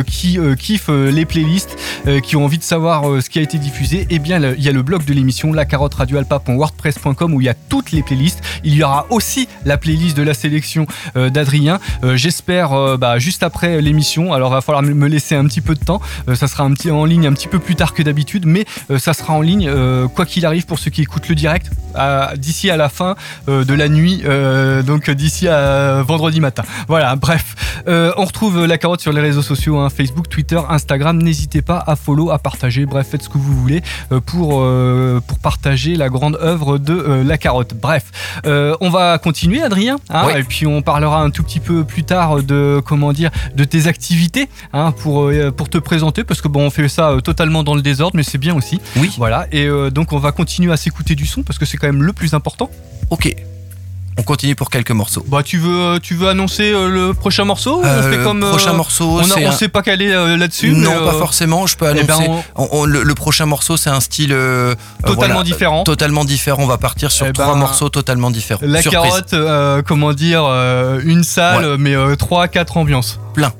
[0.06, 1.76] qui kiffent les playlists,
[2.22, 4.72] qui ont envie de savoir ce qui a été diffusé, eh bien il y a
[4.72, 8.40] le blog de l'émission la carotte radioalpa.wordpress.com où il y a toutes les playlists.
[8.64, 11.78] Il y aura aussi la playlist de la sélection euh, d'Adrien.
[12.02, 14.32] Euh, J'espère euh, bah, juste après l'émission.
[14.32, 16.00] Alors va falloir me laisser un petit peu de temps.
[16.34, 18.64] Ça sera en ligne un petit peu plus tard que d'habitude, mais
[18.98, 19.70] ça sera en ligne
[20.14, 21.70] quoi qu'il arrive pour ceux qui écoutent le direct
[22.36, 23.14] d'ici à la fin
[23.46, 24.22] de la nuit,
[24.86, 26.62] donc d'ici à vendredi matin.
[26.88, 27.54] Voilà, bref.
[27.86, 31.20] On retrouve la carotte sur les réseaux sociaux, hein, Facebook, Twitter, Instagram.
[31.20, 33.82] N'hésitez pas à follow, à partager, bref, faites ce que vous voulez
[34.26, 34.64] pour,
[35.26, 37.74] pour partager la grande œuvre de la carotte.
[37.74, 38.04] Bref,
[38.44, 40.32] on va continuer, Adrien, hein, Oui.
[40.36, 43.86] et puis on parlera un tout petit peu plus tard de comment dire de tes
[43.86, 47.62] activités hein, pour euh, pour te présenter parce que bon on fait ça euh, totalement
[47.64, 49.12] dans le désordre mais c'est bien aussi Oui.
[49.16, 51.86] voilà et euh, donc on va continuer à s'écouter du son parce que c'est quand
[51.88, 52.70] même le plus important
[53.10, 53.34] Ok.
[54.16, 55.24] On continue pour quelques morceaux.
[55.28, 58.70] bah tu veux tu veux annoncer euh, le prochain morceau on Euh, fait comme prochain
[58.72, 61.14] euh, morceau, on, a- c'est on un- s'est pas calé euh, là-dessus Non, mais, pas
[61.14, 61.66] euh, forcément.
[61.66, 62.28] Je peux eh annoncer.
[62.28, 64.36] ben, on- on- le, le prochain morceau, c'est un style euh,
[64.72, 64.74] euh,
[65.06, 65.80] Totalement voilà, différent.
[65.80, 66.62] euh, Totalement différent.
[66.62, 68.60] On va partir sur Eh trois ben, morceaux totalement différents.
[68.62, 69.02] la Surprise.
[69.10, 71.76] carotte euh, comment dire euh, une salle Ouais.
[71.78, 73.52] mais euh, trois quatre ambiances Plein.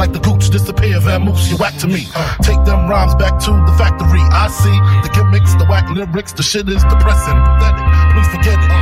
[0.00, 2.08] Like the gooch disappear, vamoose, you whack to me.
[2.40, 4.24] Take them rhymes back to the factory.
[4.32, 4.72] I see
[5.04, 7.84] the gimmicks, the whack lyrics, the shit is depressing, pathetic.
[8.16, 8.72] Please forget it.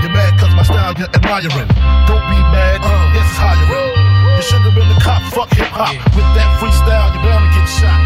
[0.00, 1.68] You're mad cause my style you're admiring.
[2.08, 3.92] Don't be mad, uh, this is hiring.
[4.40, 5.92] You should have been a cop, fuck hip hop.
[6.16, 8.00] With that freestyle, you're bound to get shot.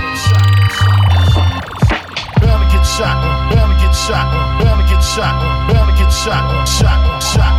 [2.42, 5.34] Bound to get shot, uh, bound to get shot, uh, bound to get shot,
[5.70, 7.57] bound to get shot, shot, shot, shot,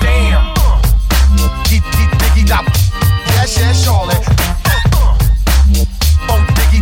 [0.00, 0.54] Damn.
[1.64, 2.64] Diggy, diggy, dop.
[3.36, 4.65] Yes, yes, surely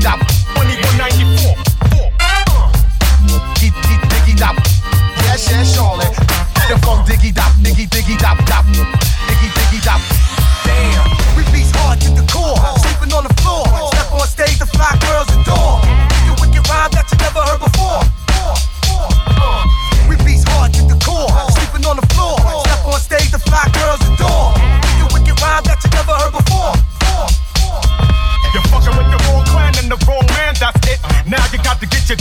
[0.04, 0.84] it
[3.56, 4.56] Diggy, diggy, dop.
[5.24, 5.76] Yes, yes,
[6.68, 8.64] The funk diggy dop, diggy, diggy dop, dop.
[8.66, 10.00] Diggy, diggy dop.
[10.64, 11.08] Damn.
[11.36, 12.56] We beat hard to the core.
[12.78, 13.64] Sleeping on the floor.
[13.64, 15.80] Step on stage to fly girls adore.
[16.40, 17.63] Wicked rhyme that you never heard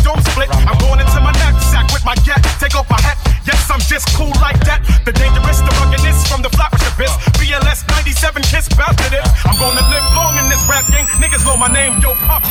[0.01, 0.49] dome split.
[0.65, 2.41] I'm going into my knapsack with my gat.
[2.57, 3.17] Take off my hat.
[3.45, 4.81] Yes, I'm just cool like that.
[5.05, 7.13] The dangerous, the ruggedness from the flatbush abyss.
[7.37, 9.21] BLS 97 kiss bout to.
[9.45, 11.05] I'm gonna live long in this rap game.
[11.21, 12.43] Niggas know my name, yo, pop,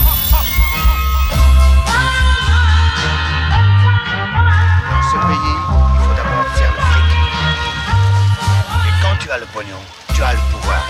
[9.39, 9.79] le pognon,
[10.15, 10.83] tu as le pouvoir.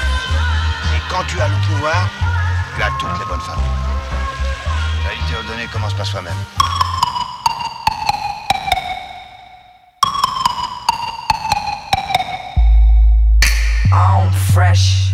[0.95, 2.09] Et quand tu as le pouvoir,
[2.77, 4.22] tu as toutes les bonnes femmes.
[5.73, 6.35] Commence par soi-même.
[13.91, 15.11] I'm fresh.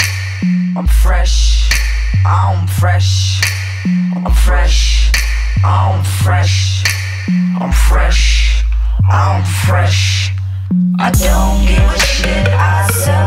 [0.76, 1.70] I'm fresh.
[2.26, 3.40] I'm fresh.
[4.16, 5.12] I'm fresh.
[5.64, 6.84] I'm fresh.
[7.60, 8.64] I'm fresh.
[9.08, 10.32] I'm fresh.
[10.98, 12.48] I don't give a shit.
[12.48, 13.17] I sell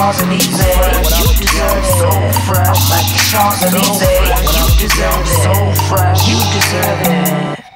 [0.00, 1.18] I'm at Champs Elysees.
[1.18, 1.90] You deserve it.
[1.98, 2.08] So
[2.46, 4.54] fresh, I'm at the Champs Elysees.
[4.54, 5.42] You deserve it.
[5.42, 5.52] So
[5.88, 7.67] fresh, you deserve it.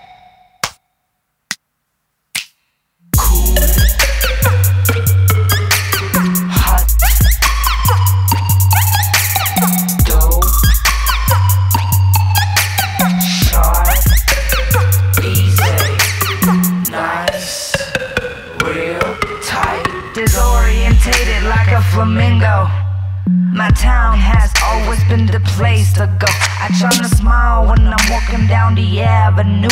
[25.62, 26.26] Place to go.
[26.58, 29.70] I tryna smile when I'm walking down the avenue.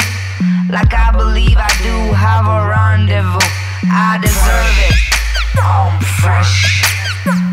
[0.71, 3.51] Like I believe I do have a rendezvous.
[3.91, 4.95] I deserve it.
[5.59, 6.55] I'm fresh.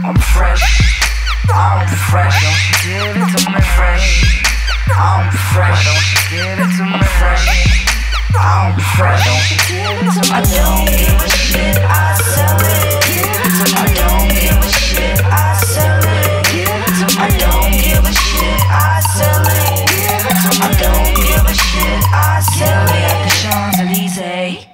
[0.05, 0.65] I'm fresh.
[1.49, 2.37] I'm fresh.
[2.45, 4.07] Don't give it to me fresh.
[4.93, 5.81] I'm fresh.
[5.89, 7.45] Don't give it to me fresh.
[8.37, 9.25] I'm fresh.
[9.25, 10.29] Don't to.
[10.29, 11.77] I don't give a shit.
[11.81, 14.26] I sell it.
[22.13, 24.67] I sell it at the Champs Elysees.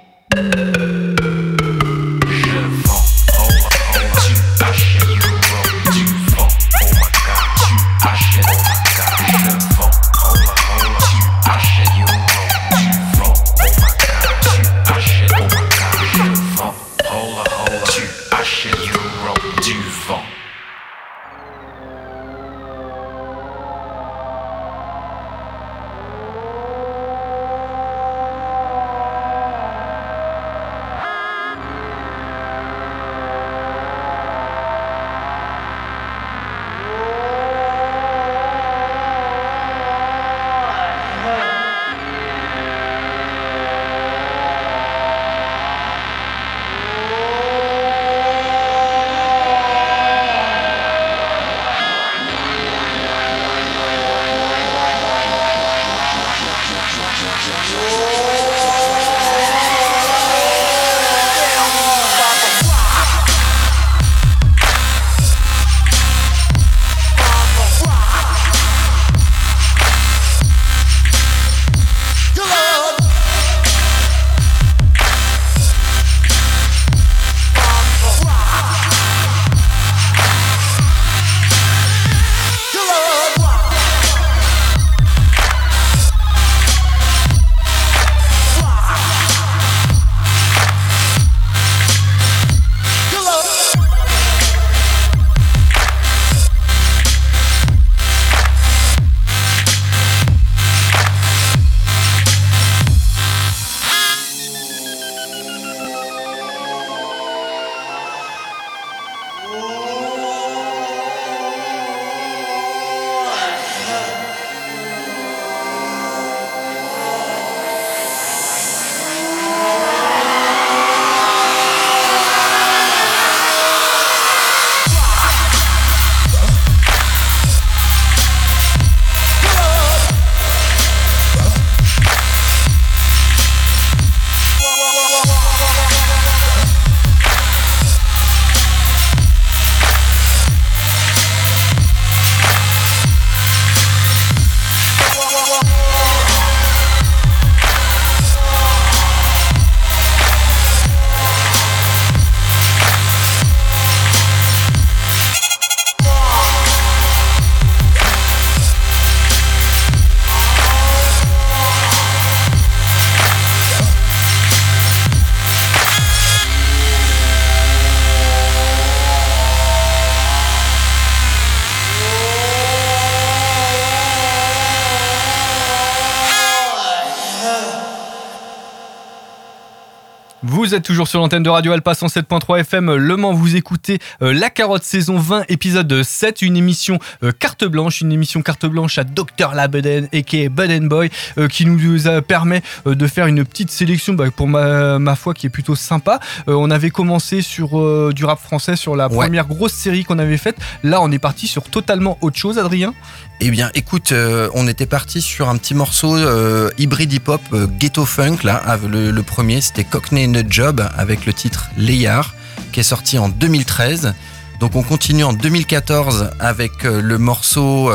[180.74, 183.32] Vous êtes toujours sur l'antenne de Radio Alpa 107.3 FM Le Mans.
[183.32, 188.10] Vous écoutez euh, La Carotte saison 20 épisode 7, une émission euh, carte blanche, une
[188.10, 191.78] émission carte blanche à Dr Labeden et qui est Buden Boy euh, qui nous
[192.26, 196.18] permet de faire une petite sélection bah, pour ma, ma foi qui est plutôt sympa.
[196.48, 199.26] On avait commencé sur du rap français sur la Ouais.
[199.26, 200.56] première grosse série qu'on avait faite.
[200.82, 202.94] Là, on est parti sur totalement autre chose, Adrien?
[203.40, 207.66] Eh bien, écoute, euh, on était parti sur un petit morceau euh, hybride hip-hop, euh,
[207.66, 208.56] ghetto funk, là.
[208.56, 212.32] avec Le, le premier, c'était Cockney Nut Job avec le titre Layard,
[212.72, 214.14] qui est sorti en 2013.
[214.60, 217.90] Donc, on continue en 2014 avec le morceau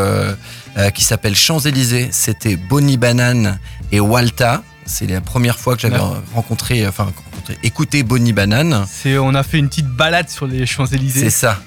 [0.93, 2.10] qui s'appelle Champs-Élysées.
[2.12, 3.60] C'était Bonnie Banane
[3.93, 4.62] et Walta.
[4.86, 5.97] C'est la première fois que j'avais
[6.36, 8.86] rencontré, enfin, rencontré, écouté Bonnie Banane.
[8.91, 11.30] C'est, on a fait une petite balade sur les Champs-Élysées.
[11.30, 11.62] C'est ça.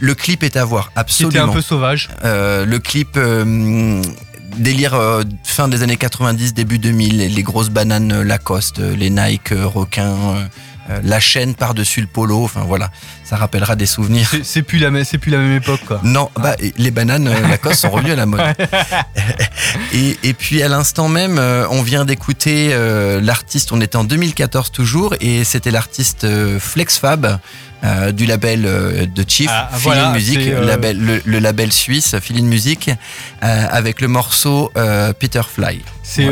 [0.00, 1.44] Le clip est à voir, absolument.
[1.44, 2.08] un peu sauvage.
[2.24, 4.02] Euh, le clip euh,
[4.56, 9.52] délire euh, fin des années 90, début 2000, les, les grosses bananes Lacoste, les Nike
[9.52, 10.48] requins,
[10.90, 12.90] euh, la chaîne par-dessus le polo, enfin voilà,
[13.22, 14.28] ça rappellera des souvenirs.
[14.42, 16.00] C'est, plus la plus la même époque, quoi.
[16.02, 18.40] Non, bah, les bananes Lacoste sont revenues à la mode.
[19.92, 21.38] Et, et puis à l'instant même,
[21.70, 27.38] on vient d'écouter euh, l'artiste, on était en 2014 toujours, et c'était l'artiste euh, Flexfab.
[27.84, 32.16] Euh, du label euh, de Chief, Ah, voilà, Music, euh, label- le, le label suisse
[32.20, 32.90] Feeling Music,
[33.40, 34.70] avec le morceau
[35.18, 35.80] Peter Fly.
[36.02, 36.28] C'est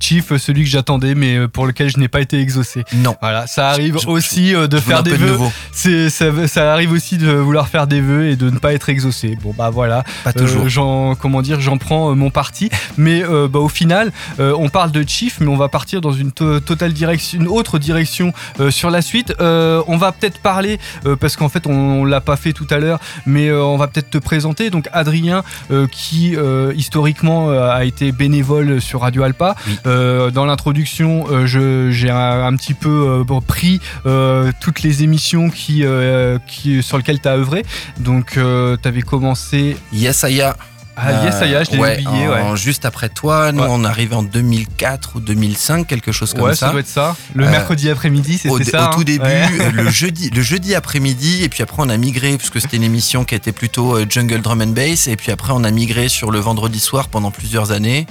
[0.00, 2.84] Chief, celui que j'attendais, mais pour lequel je n'ai pas été exaucé.
[2.94, 3.16] Non.
[3.20, 5.38] Voilà, ça arrive Je- aussi de je faire des de vœux.
[5.72, 8.88] C'est ça, ça arrive aussi de vouloir faire des vœux et de ne pas être
[8.88, 9.38] exaucé.
[9.42, 10.04] Bon bah voilà.
[10.24, 10.68] Pas toujours.
[10.68, 12.70] J'en comment dire, j'en prends mon parti.
[12.96, 16.60] Mais bah, au final, on parle de Chief, mais on va partir dans une to-
[16.60, 18.32] totale direction, une autre direction
[18.70, 19.32] sur la suite.
[19.40, 20.78] On va peut-être parler
[21.18, 23.86] parce qu'en fait on, on l'a pas fait tout à l'heure, mais euh, on va
[23.88, 24.70] peut-être te présenter.
[24.70, 29.54] Donc Adrien, euh, qui euh, historiquement euh, a été bénévole sur Radio Alpa.
[29.86, 35.02] Euh, dans l'introduction, euh, je- j'ai un, un petit peu euh, pris euh, toutes les
[35.02, 37.64] émissions qui, euh, qui, sur lesquelles tu as œuvré.
[37.98, 39.76] Donc, tu avais commencé.
[39.92, 40.56] Yes Aya.
[41.02, 42.26] Ah, Yes Aya, je l'ai ouais, oublié.
[42.28, 43.68] en- Ouais, Juste après toi, nous Ouais.
[43.70, 46.66] on arrive en 2004 ou 2005, quelque chose comme ouais ça.
[46.66, 47.16] ça doit être ça.
[47.34, 48.90] Le Euh, mercredi après-midi, c'était ça.
[48.90, 51.96] au tout hein début, euh, le jeudi, le jeudi après-midi, et puis après on a
[51.96, 55.32] migré puisque c'était une émission qui était plutôt euh, jungle drum and bass, et puis
[55.32, 58.06] après on a migré sur le vendredi soir pendant plusieurs années.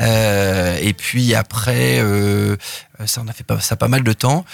[0.00, 2.56] Euh, et puis après, euh,
[3.04, 4.44] ça on a fait pas, ça pas mal de temps.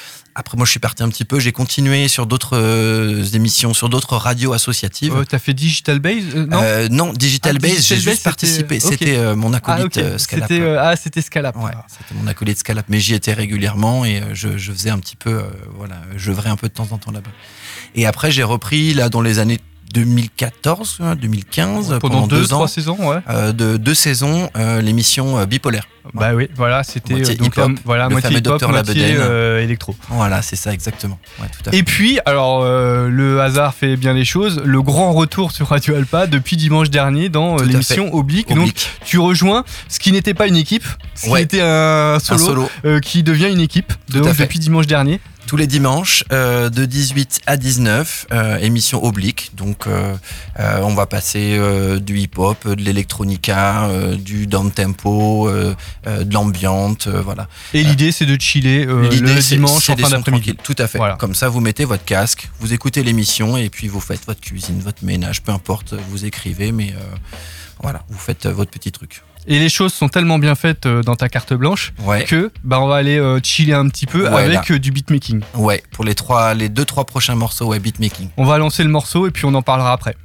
[0.41, 3.89] Après moi je suis parti un petit peu, j'ai continué sur d'autres euh, émissions, sur
[3.89, 5.13] d'autres radios associatives.
[5.17, 8.79] Euh, T'as fait Digital Base euh, Non Euh, non, Digital Ah, Base, j'ai juste participé.
[8.79, 10.53] c'était- mon acolyte Ah, Scalap.
[10.79, 11.57] Ah, c'était Scalap.
[11.57, 15.17] Ouais, c'était mon acolyte Scalap, mais j'y étais régulièrement et je, je faisais un petit
[15.17, 15.43] peu,
[15.77, 17.31] voilà, je vrai un peu de temps en temps là-bas.
[17.97, 19.59] Et après, j'ai repris là dans les années
[19.93, 23.19] 2014, hein, 2015, Pendant pendant deux, deux, ans, trois saisons, ouais.
[23.31, 25.85] euh, de deux saisons, euh, l'émission euh, bipolaire.
[26.15, 29.95] Bah oui, voilà, c'était donc hip-hop, la- voilà, le moitié fameux moitié euh, électro.
[30.09, 31.19] Voilà, c'est ça exactement.
[31.39, 31.77] Ouais, tout à fait.
[31.77, 34.63] Et puis, alors, le hasard fait bien les choses.
[34.65, 38.15] Le grand retour sur Radio Alpa depuis dimanche dernier dans l'émission.
[38.15, 38.51] Oblique.
[38.51, 38.67] Oblique.
[38.67, 38.75] Donc,
[39.05, 43.01] tu rejoins ce qui n'était pas une équipe, ce qui était un solo, Un solo.
[43.03, 45.21] qui devient une équipe donc, depuis dimanche dernier.
[45.49, 49.53] Tous les dimanches, euh, de 18 à 19, euh, émission oblique.
[49.55, 50.15] Donc, euh,
[50.61, 55.75] euh, on va passer euh, du hip-hop, de l'électronica, euh, du down-tempo, euh,
[56.07, 57.49] euh, de l'ambiante, euh, voilà.
[57.73, 60.55] Et l'idée, c'est de chiller euh, le dimanche en fin d'après-midi.
[60.63, 61.01] Tout à fait.
[61.19, 64.81] Comme ça, vous mettez votre casque, vous écoutez l'émission et puis vous faites votre cuisine,
[64.81, 67.17] votre ménage, peu importe, vous écrivez, mais euh,
[67.83, 69.23] voilà, vous faites votre petit truc.
[69.51, 72.25] Et les choses sont tellement bien faites euh, dans ta carte blanche Ouais.
[72.25, 74.75] que bah, on va aller euh, chiller un petit peu Ouais, avec là.
[74.75, 75.41] euh, du beatmaking.
[75.55, 78.29] Ouais, pour les trois, les deux, trois prochains morceaux, ouais, beatmaking.
[78.37, 80.17] On va lancer le morceau et puis on en parlera après.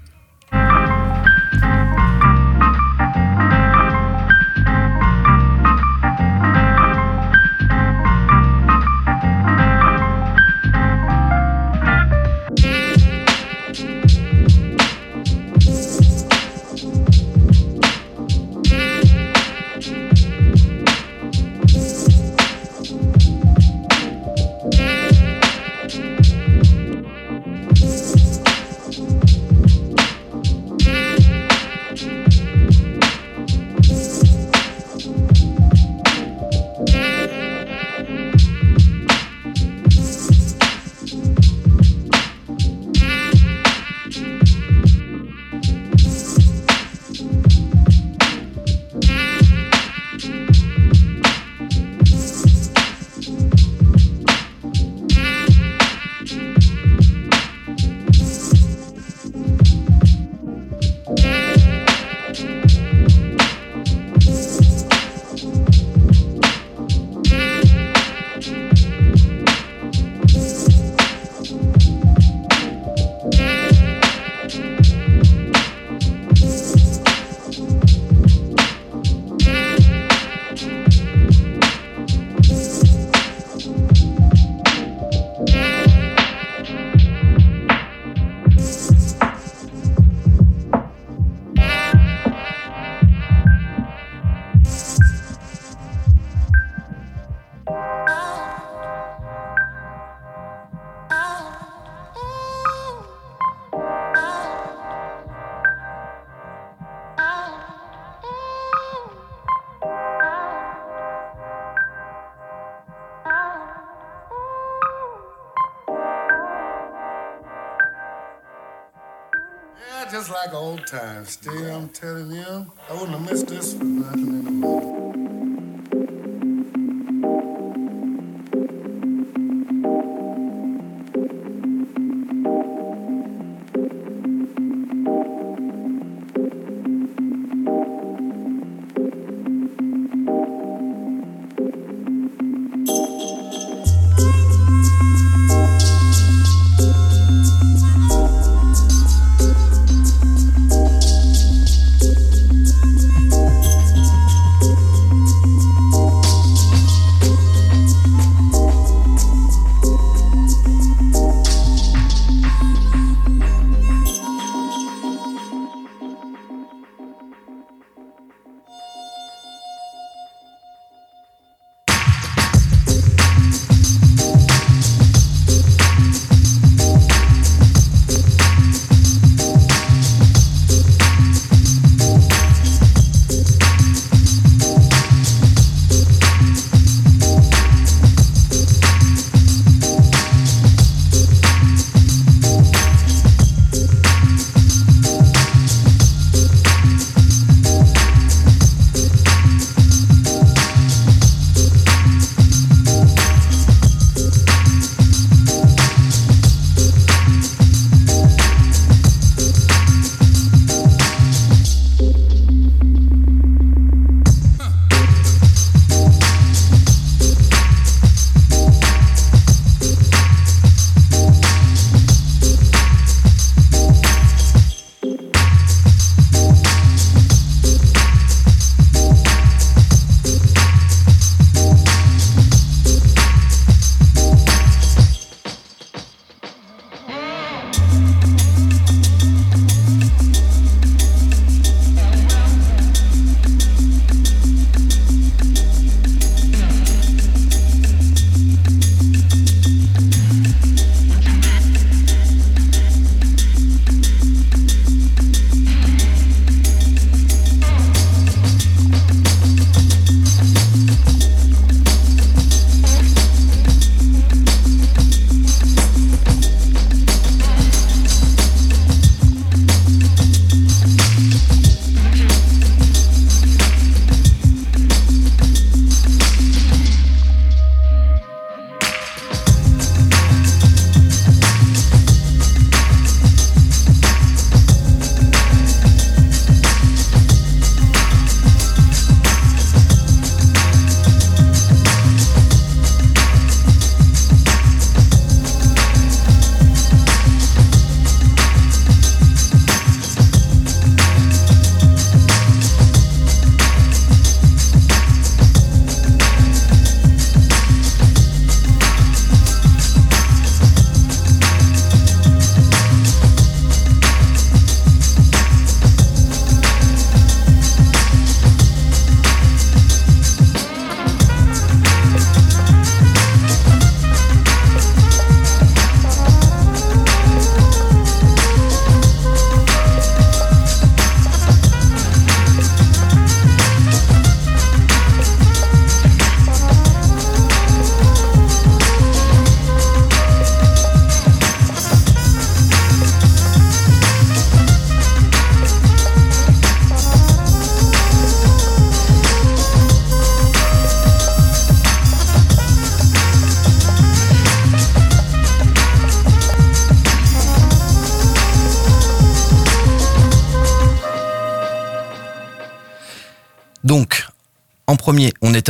[120.93, 121.29] Times.
[121.29, 123.73] Still, I'm telling you, I wouldn't have missed this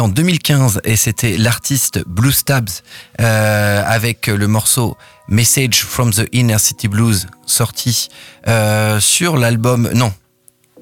[0.03, 2.81] en 2015 et c'était l'artiste Blue Stabs
[3.21, 4.97] euh, avec le morceau
[5.29, 8.09] Message from the Inner City Blues sorti
[8.47, 9.89] euh, sur l'album.
[9.93, 10.13] Non,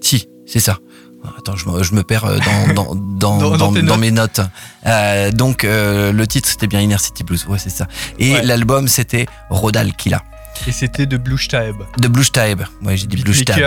[0.01, 0.79] si, c'est ça.
[1.37, 2.39] Attends, je me, je me perds euh,
[2.73, 3.99] dans, dans, dans, notes.
[3.99, 4.41] mes notes.
[4.87, 7.85] Euh, donc, le titre c'était bien Inner City Blues, ouais, c'est ça.
[8.17, 8.41] Et Ouais.
[8.43, 10.23] l'album c'était Rodal Killa.
[10.67, 11.75] Et c'était de Blue Staib.
[11.97, 12.61] De Blue Staib.
[12.83, 13.57] Ouais, j'ai dit Blue Staib.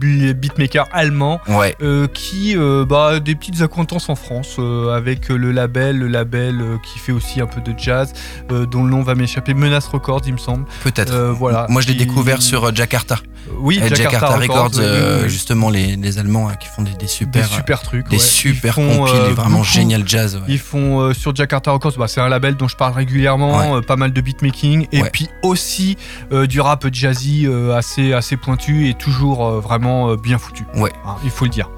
[0.00, 1.76] Beatmaker, allemand Ouais.
[1.82, 6.08] euh, qui euh, bah, a des petites acquaintances en France euh, avec le label, le
[6.08, 8.12] label euh, qui fait aussi un peu de jazz,
[8.48, 10.64] dont le nom va m'échapper, Menace Records, il me semble.
[10.82, 11.16] Peut-être.
[11.30, 11.66] Voilà.
[11.68, 13.18] Moi, je l'ai découvert sur Jakarta.
[13.58, 15.28] Oui, Euh, Jakarta Records, oui.
[15.28, 18.22] justement les, les Allemands hein, qui font des, des super, des super trucs, des ouais.
[18.22, 19.64] super Ils font, compiles, vraiment beaucoup.
[19.70, 20.36] génial jazz.
[20.36, 20.42] ouais.
[20.48, 23.82] Ils font sur Jakarta Records, bah, c'est un label dont je parle régulièrement, Ouais.
[23.82, 25.96] pas mal de beatmaking, et puis aussi
[26.32, 30.64] euh, du rap jazzy euh, assez, assez pointu et toujours euh, vraiment bien foutu.
[30.74, 30.92] Ouais.
[31.04, 31.68] Hein, il faut le dire.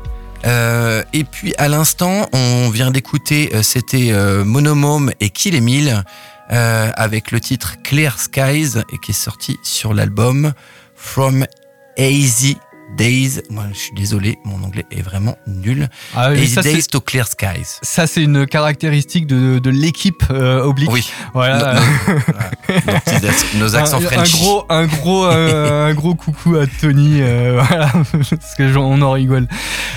[0.44, 6.04] Euh, et puis à l'instant, on vient d'écouter, c'était euh, Monomome et Kill Emile
[6.50, 10.52] euh, avec le titre Clear Skies et qui est sorti sur l'album
[10.96, 11.46] From
[11.96, 12.58] Hazy
[12.96, 13.40] Days.
[13.50, 15.88] Moi, je suis désolé, mon anglais est vraiment nul.
[16.14, 17.78] Ah oui, ça, Days to Clear Skies.
[17.82, 20.90] Ça, c'est une caractéristique de, de l'équipe euh, oblique.
[20.92, 21.08] Oui.
[21.34, 21.74] Voilà.
[22.68, 27.60] No- Nos, accents un, un gros, un gros, euh, un gros coucou à Tony, euh,
[27.68, 29.46] voilà, parce que on en rigole.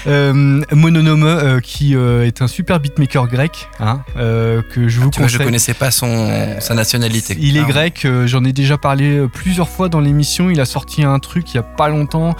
[0.07, 5.33] Euh, Mononome, qui est un super beatmaker grec, hein, que je vous Tu vois, je
[5.33, 5.45] conseille.
[5.45, 6.29] connaissais pas son,
[6.59, 7.35] sa nationalité.
[7.39, 10.49] Il est Ah, grec, j'en ai déjà parlé plusieurs fois dans l'émission.
[10.49, 12.35] Il a sorti un truc il y a pas longtemps,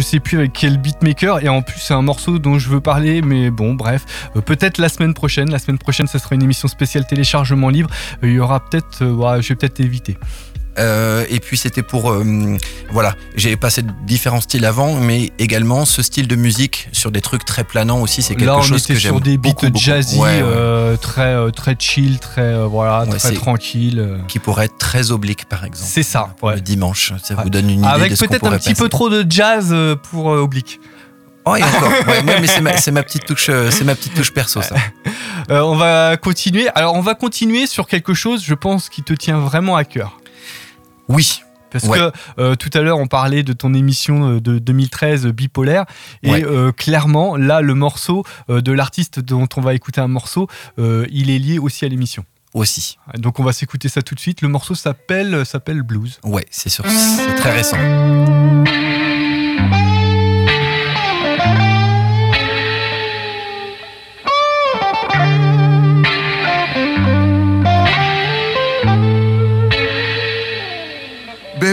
[0.00, 2.80] je sais plus avec quel beatmaker, et en plus c'est un morceau dont je veux
[2.80, 5.50] parler, mais bon, bref, Euh, peut-être la semaine prochaine.
[5.50, 7.90] La semaine prochaine, ce sera une émission spéciale téléchargement libre.
[8.24, 10.16] Euh, il y aura peut-être, ouais, je vais peut-être éviter.
[10.78, 12.24] Euh, et puis c'était pour euh,
[12.90, 17.44] voilà j'ai passé différents styles avant mais également ce style de musique sur des trucs
[17.44, 19.66] très planants aussi c'est quelque Là, on chose était que j'aime sur des beats beaucoup,
[19.76, 20.40] jazzy, ouais.
[20.42, 24.20] euh, très, très chill, très, voilà, Ouais, très tranquille.
[24.28, 26.54] qui pourrait être très oblique par exemple C'est ça, ouais.
[26.54, 28.88] le dimanche ça vous donne une idée Avec de ce qu'on peut-être un petit peu
[28.88, 29.74] trop de jazz
[30.10, 30.78] pour oblique.
[31.46, 34.76] oh et encore ouais, mais c'est ma, petite touche c'est ma petite touche perso ça
[35.50, 36.68] Euh, on va continuer.
[36.74, 40.19] Alors, on va continuer sur quelque chose, je pense, qui te tient vraiment à cœur.
[41.10, 41.98] Oui Parce Ouais.
[41.98, 45.84] que euh, tout à l'heure, on parlait de ton émission euh, de 2013 euh, bipolaire.
[46.24, 46.44] Et Ouais.
[46.44, 50.48] euh, clairement, là, le morceau de l'artiste dont on va écouter un morceau,
[50.80, 52.24] euh, il est lié aussi à l'émission.
[52.54, 54.42] aussi Donc, on va s'écouter ça tout de suite.
[54.42, 56.18] Le morceau s'appelle s'appelle Blues.
[56.24, 57.78] ouais c'est sûr c'est très récent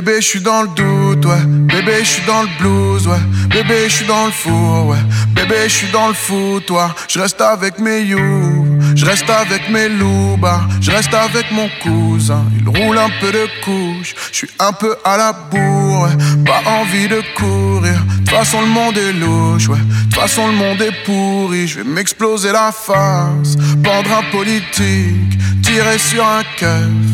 [0.08, 1.44] Bébé, je suis dans le doute, ouais.
[1.46, 3.20] Bébé, je suis dans le blues, ouais.
[3.50, 4.98] Bébé, je suis dans le four, ouais.
[5.34, 6.96] Bébé, je suis dans le foutoir.
[7.10, 10.62] Je reste avec mes you, je reste avec mes loubas.
[10.80, 14.16] Je reste avec mon cousin, il roule un peu de couche.
[14.32, 16.44] Je suis un peu à la bourre, ouais.
[16.46, 18.02] Pas envie de courir.
[18.06, 19.78] De toute façon, le monde est louche, ouais.
[19.78, 21.68] De toute façon, le monde est pourri.
[21.68, 27.08] Je vais m'exploser la face, pendre un politique, tirer sur un keuf,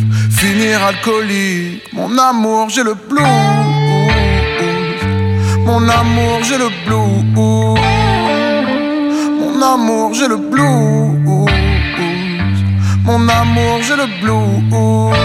[0.44, 1.94] finir alcoolique.
[1.94, 3.24] Mon amour, j'ai le blues.
[5.68, 7.80] Mon amour, j'ai le blues.
[9.40, 11.50] Mon amour, j'ai le blues.
[13.08, 15.16] Mon amour, j'ai le blues.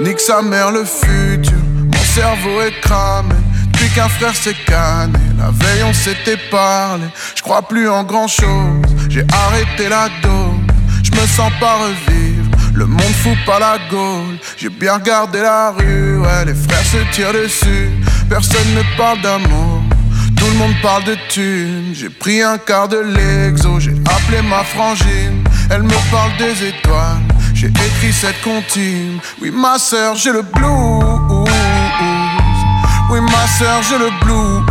[0.00, 1.62] Nique sa mère le futur.
[1.92, 3.34] Mon cerveau est cramé.
[3.70, 5.24] Depuis qu'un frère s'est canné.
[5.38, 7.06] La veille, on s'était parlé.
[7.36, 8.88] Je crois plus en grand chose.
[9.10, 10.62] J'ai arrêté la dose.
[11.02, 12.11] Je me sens pas revivre.
[12.74, 14.38] Le monde fout pas la gaule.
[14.56, 16.18] J'ai bien regardé la rue.
[16.18, 17.90] Ouais, les frères se tirent dessus.
[18.28, 19.82] Personne ne parle d'amour.
[20.36, 21.92] Tout le monde parle de thunes.
[21.94, 23.78] J'ai pris un quart de l'exo.
[23.78, 25.44] J'ai appelé ma frangine.
[25.70, 27.20] Elle me parle des étoiles.
[27.54, 29.20] J'ai écrit cette comptine.
[29.40, 31.48] Oui, ma soeur, j'ai le blues.
[33.10, 34.62] Oui, ma soeur, j'ai le blues.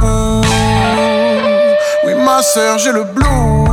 [2.04, 3.70] Oui, ma soeur, j'ai le blues.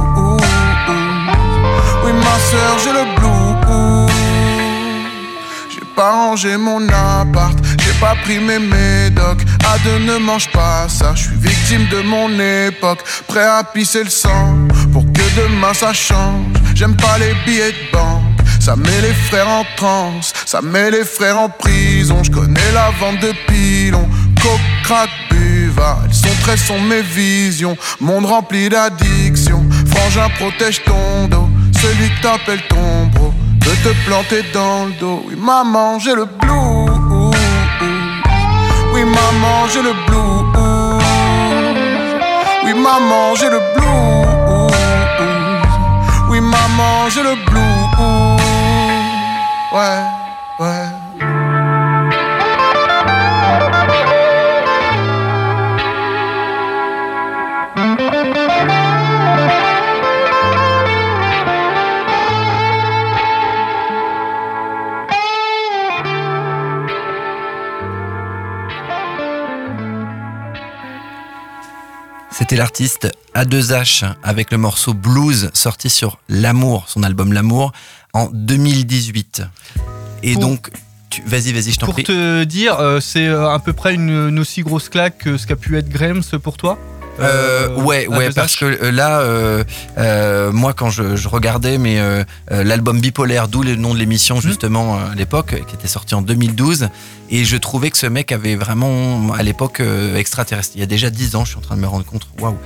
[2.05, 3.05] Oui, ma soeur, j'ai le
[6.29, 9.43] rangé mon appart, j'ai pas pris mes médocs.
[9.65, 12.29] À ne mange pas ça, je suis victime de mon
[12.67, 13.03] époque.
[13.27, 16.57] Prêt à pisser le sang pour que demain ça change.
[16.75, 18.25] J'aime pas les billets de banque.
[18.61, 22.23] Ça met les frères en transe, ça met les frères en prison.
[22.23, 24.09] Je connais la vente de pilons,
[24.43, 26.01] coke, crack, buvard.
[26.05, 29.65] Elles sont très sont mes visions, monde rempli d'addiction.
[29.87, 31.49] Frangin protège ton dos,
[31.81, 33.09] celui que t'appelles ton
[33.69, 35.23] peut te planter dans le dos.
[35.27, 37.35] Oui, maman, j'ai le blues.
[38.95, 40.45] Oui, maman, j'ai le blues.
[42.65, 44.73] Oui, maman, j'ai le blues.
[46.31, 47.35] Oui, maman, j'ai le.
[49.73, 50.18] Ouais, ouais.
[72.39, 77.73] C'était l'artiste A2H avec le morceau Blues sorti sur L'amour, son album L'amour
[78.13, 79.43] en 2018.
[80.23, 80.71] Et Pour- donc,
[81.27, 82.05] vas-y, vas-y, je t'en Pour prie.
[82.05, 85.47] te dire, euh, c'est euh, à peu près une, une aussi grosse claque que ce
[85.49, 86.79] qu'a pu être Grams pour toi?
[87.21, 89.65] Euh, ouais, à ouais, deux parce que euh, là, euh,
[89.99, 93.99] euh, moi, quand je, je regardais, mais euh, euh, l'album bipolaire, d'où le nom de
[93.99, 96.89] l'émission justement euh, à l'époque, qui était sorti en 2012,
[97.31, 100.73] et je trouvais que ce mec avait vraiment, à l'époque, euh, extraterrestre.
[100.75, 102.27] Il y a déjà 10 ans, je suis en train de me rendre compte.
[102.41, 102.57] Waouh.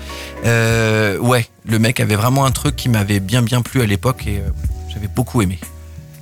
[0.44, 4.26] Euh, ouais, le mec avait vraiment un truc qui m'avait bien, bien plu à l'époque,
[4.26, 4.50] et euh,
[4.92, 5.58] j'avais beaucoup aimé,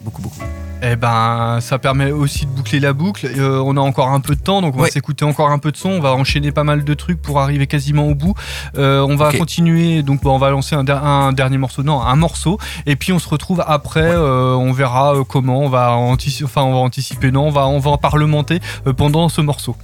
[0.05, 0.41] beaucoup, beaucoup.
[0.83, 3.26] Eh ben, ça permet aussi de boucler la boucle.
[3.37, 5.70] Euh, on a encore un peu de temps, donc on va s'écouter encore un peu
[5.72, 5.91] de son.
[5.91, 8.33] On va enchaîner pas mal de trucs pour arriver quasiment au bout.
[8.78, 12.01] Euh, on va continuer, donc bon, on va lancer un, der- un dernier morceau, non,
[12.01, 14.01] un morceau, et puis on se retrouve après.
[14.11, 17.78] euh, on verra comment on va anticiper, enfin on va anticiper, non, on va on
[17.78, 18.61] va parlementer
[18.97, 19.76] pendant ce morceau.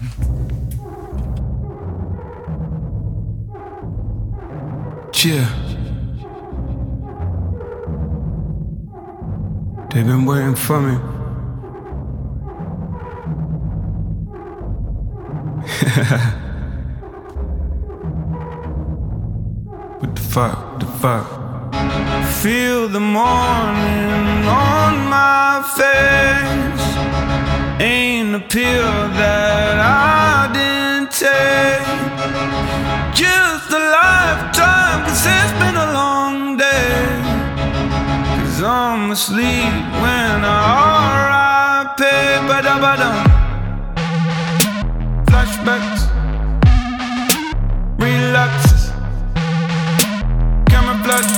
[5.25, 5.45] Yeah.
[9.91, 10.95] They've been waiting for me.
[20.01, 20.81] what the fuck?
[20.81, 21.27] The fuck?
[22.43, 26.87] Feel the morning on my face.
[27.81, 31.87] Ain't a pill that I didn't take.
[33.15, 37.46] Just a lifetime, cause it's been a long day.
[38.67, 39.71] I'm asleep
[40.03, 42.03] when I R.I.P.
[42.49, 43.17] Ba-da-ba-dum.
[45.27, 46.03] Flashbacks,
[47.97, 48.91] relapses,
[50.67, 51.33] camera flash,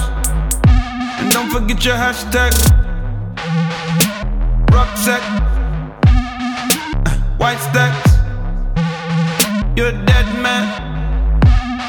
[1.21, 2.53] and don't forget your hashtag.
[4.73, 5.21] Rucksack,
[7.05, 8.11] uh, white stacks,
[9.77, 10.65] you're dead man,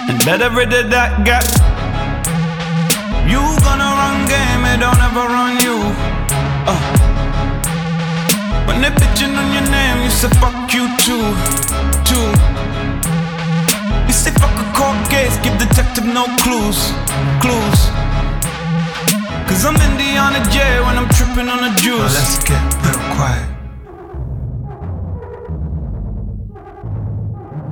[0.10, 1.46] and better rid of that gap.
[3.30, 3.59] You
[4.78, 5.78] gonna run game, it don't ever run you.
[6.68, 6.80] Uh.
[8.68, 11.34] When they bitching on your name, you say fuck you too,
[12.06, 12.30] too.
[14.08, 16.94] You say fuck a court case, give detective no clues,
[17.42, 17.80] clues.
[19.48, 22.14] Cause I'm Indiana J when I'm tripping on the juice.
[22.14, 23.48] let's get real quiet.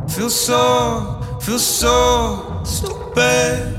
[0.10, 3.78] Feel so, feel so stupid.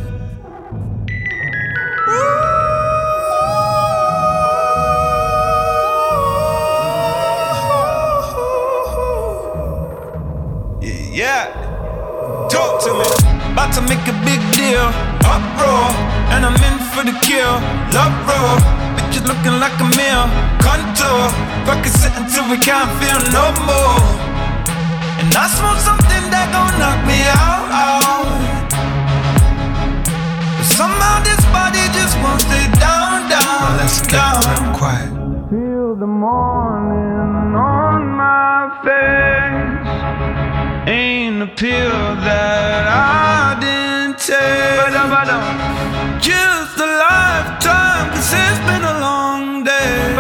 [11.19, 11.51] Yeah,
[12.47, 13.03] talk to me.
[13.51, 14.87] About to make a big deal.
[15.27, 15.91] Uproar,
[16.31, 17.59] and I'm in for the kill.
[17.91, 18.55] Love roll,
[18.95, 20.31] bitches looking like a meal.
[20.63, 21.27] Contour,
[21.67, 23.99] Percocet until we can't feel no more.
[25.19, 27.67] And I smoke something that gon' knock me out.
[27.67, 28.31] out.
[30.55, 33.75] But somehow this body just won't stay down, down.
[33.75, 34.71] let's get down.
[34.79, 35.11] quiet.
[35.51, 40.48] Feel the morning on my face.
[40.89, 44.79] Ain't a pill that I didn't take.
[46.19, 50.15] Just a lifetime, cause it's been a long day.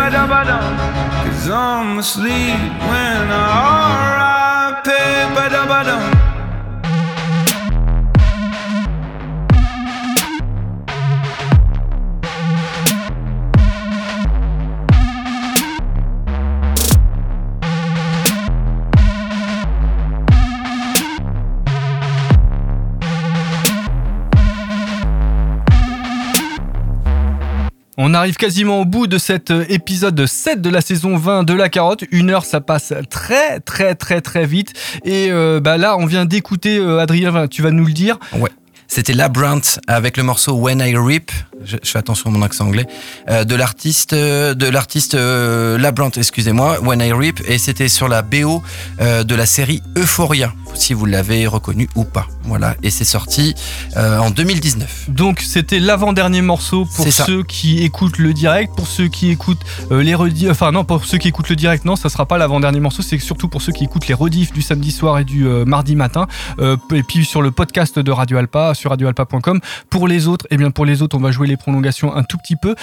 [1.25, 2.61] Cause I'm asleep
[2.91, 6.18] when I R.I.P.
[28.11, 31.53] On arrive quasiment au bout de cet euh, épisode 7 de la saison 20 de
[31.53, 32.05] La Carotte.
[32.11, 34.73] Une heure, ça passe très très très très vite.
[35.05, 38.19] Et euh, bah là, on vient d'écouter, euh, Adrien, tu vas nous le dire.
[38.87, 41.31] C'était Labyrinth avec le morceau When I Rip.
[41.63, 42.87] Je, fais attention à mon accent anglais.
[43.29, 45.15] de l'artiste, de l'artiste
[46.17, 48.63] excusez-moi, When I Rip, et c'était sur la BO
[48.99, 52.27] de la série Euphoria, si vous l'avez reconnu ou pas.
[52.49, 53.55] Voilà, et c'est sorti
[53.99, 55.11] euh, en 2019.
[55.11, 59.61] Donc c'était l'avant-dernier morceau pour ceux qui écoutent le direct, pour ceux qui écoutent
[59.93, 62.39] euh, les rediffs, enfin non, pour ceux qui écoutent le direct, non, ça sera pas
[62.39, 65.47] l'avant-dernier morceau, c'est surtout pour ceux qui écoutent les rediffs du samedi soir et du
[65.47, 66.27] euh, mardi matin,
[66.93, 69.61] et puis sur le podcast de Radio Alpa, sur radioalpa.com.
[69.91, 72.39] Pour les autres, eh bien pour les autres, on va jouer les prolongations un tout
[72.39, 72.75] petit peu.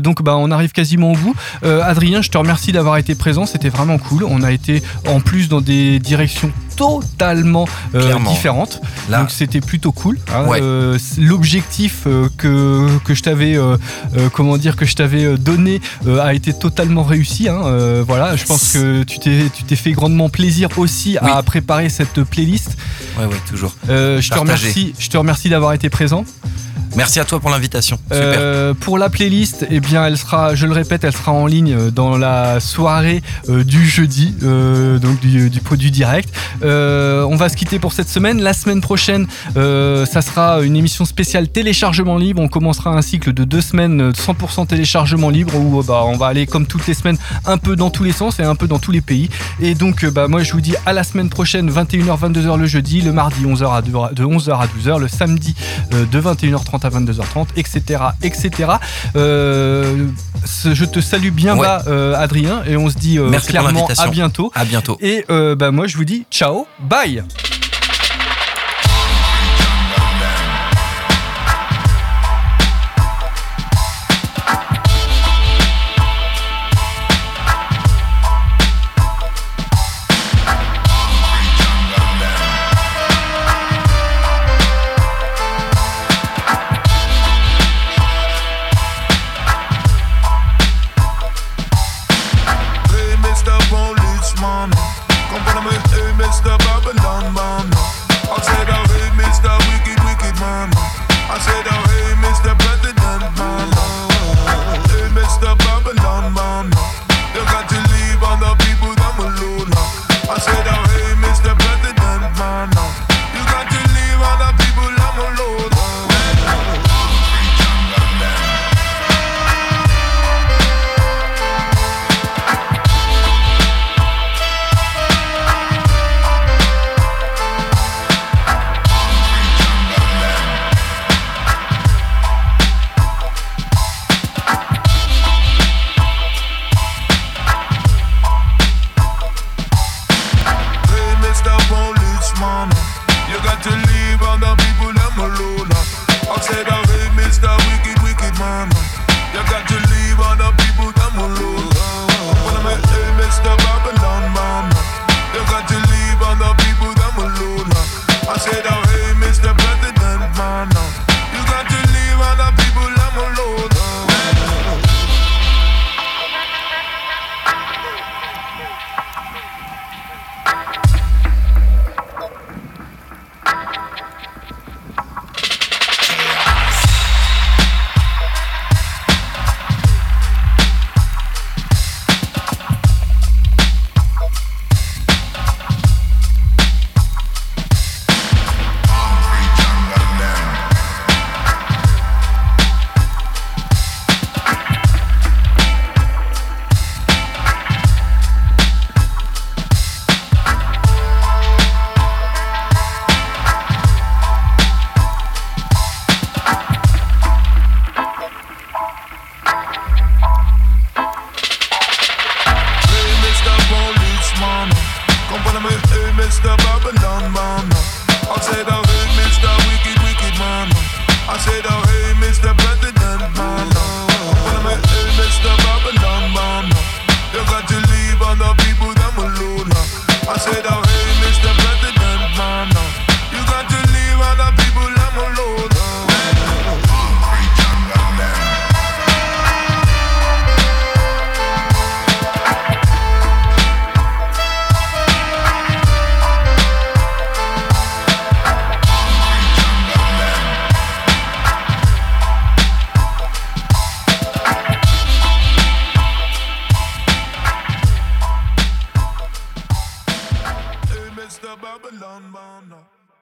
[0.00, 1.34] Donc bah on arrive quasiment au bout.
[1.62, 4.24] Adrien, je te remercie d'avoir été présent, c'était vraiment cool.
[4.24, 8.80] On a été en plus dans des directions totalement euh, différente.
[9.10, 10.16] Donc c'était plutôt cool.
[10.32, 10.46] Hein.
[10.60, 13.58] Euh, l'objectif euh, que, que je t'avais
[14.32, 15.80] comment dire que je t'avais donné
[16.20, 17.48] a été totalement réussi.
[17.48, 17.62] Hein.
[18.06, 22.22] Voilà, je pense que tu t'es tu t'es fait grandement plaisir aussi à préparer cette
[22.22, 22.76] playlist.
[23.18, 23.74] Ouais ouais toujours.
[23.88, 26.24] je te remercie je te remercie d'avoir été présent.
[26.96, 27.98] Merci à toi pour l'invitation.
[28.80, 32.16] Pour la playlist, eh bien, elle sera, je le répète, elle sera en ligne dans
[32.16, 36.32] la soirée du jeudi, donc du, du, direct.
[36.68, 38.40] Euh, on va se quitter pour cette semaine.
[38.40, 42.42] La semaine prochaine, euh, ça sera une émission spéciale téléchargement libre.
[42.42, 46.26] On commencera un cycle de deux semaines euh, 100% téléchargement libre où bah, on va
[46.26, 48.78] aller comme toutes les semaines un peu dans tous les sens et un peu dans
[48.78, 49.30] tous les pays.
[49.60, 53.00] Et donc, bah, moi, je vous dis à la semaine prochaine, 21h, 22h le jeudi,
[53.00, 55.54] le mardi 11h à de 11h à 12h, le samedi
[55.90, 58.02] de 21h30 à 22h30, etc.
[58.22, 58.72] etc.
[59.14, 61.58] je te salue bien
[62.14, 64.52] Adrien, et on se dit clairement à bientôt.
[64.54, 64.98] À bientôt.
[65.00, 66.57] Et bah, moi, je vous dis ciao
[66.88, 67.22] bye.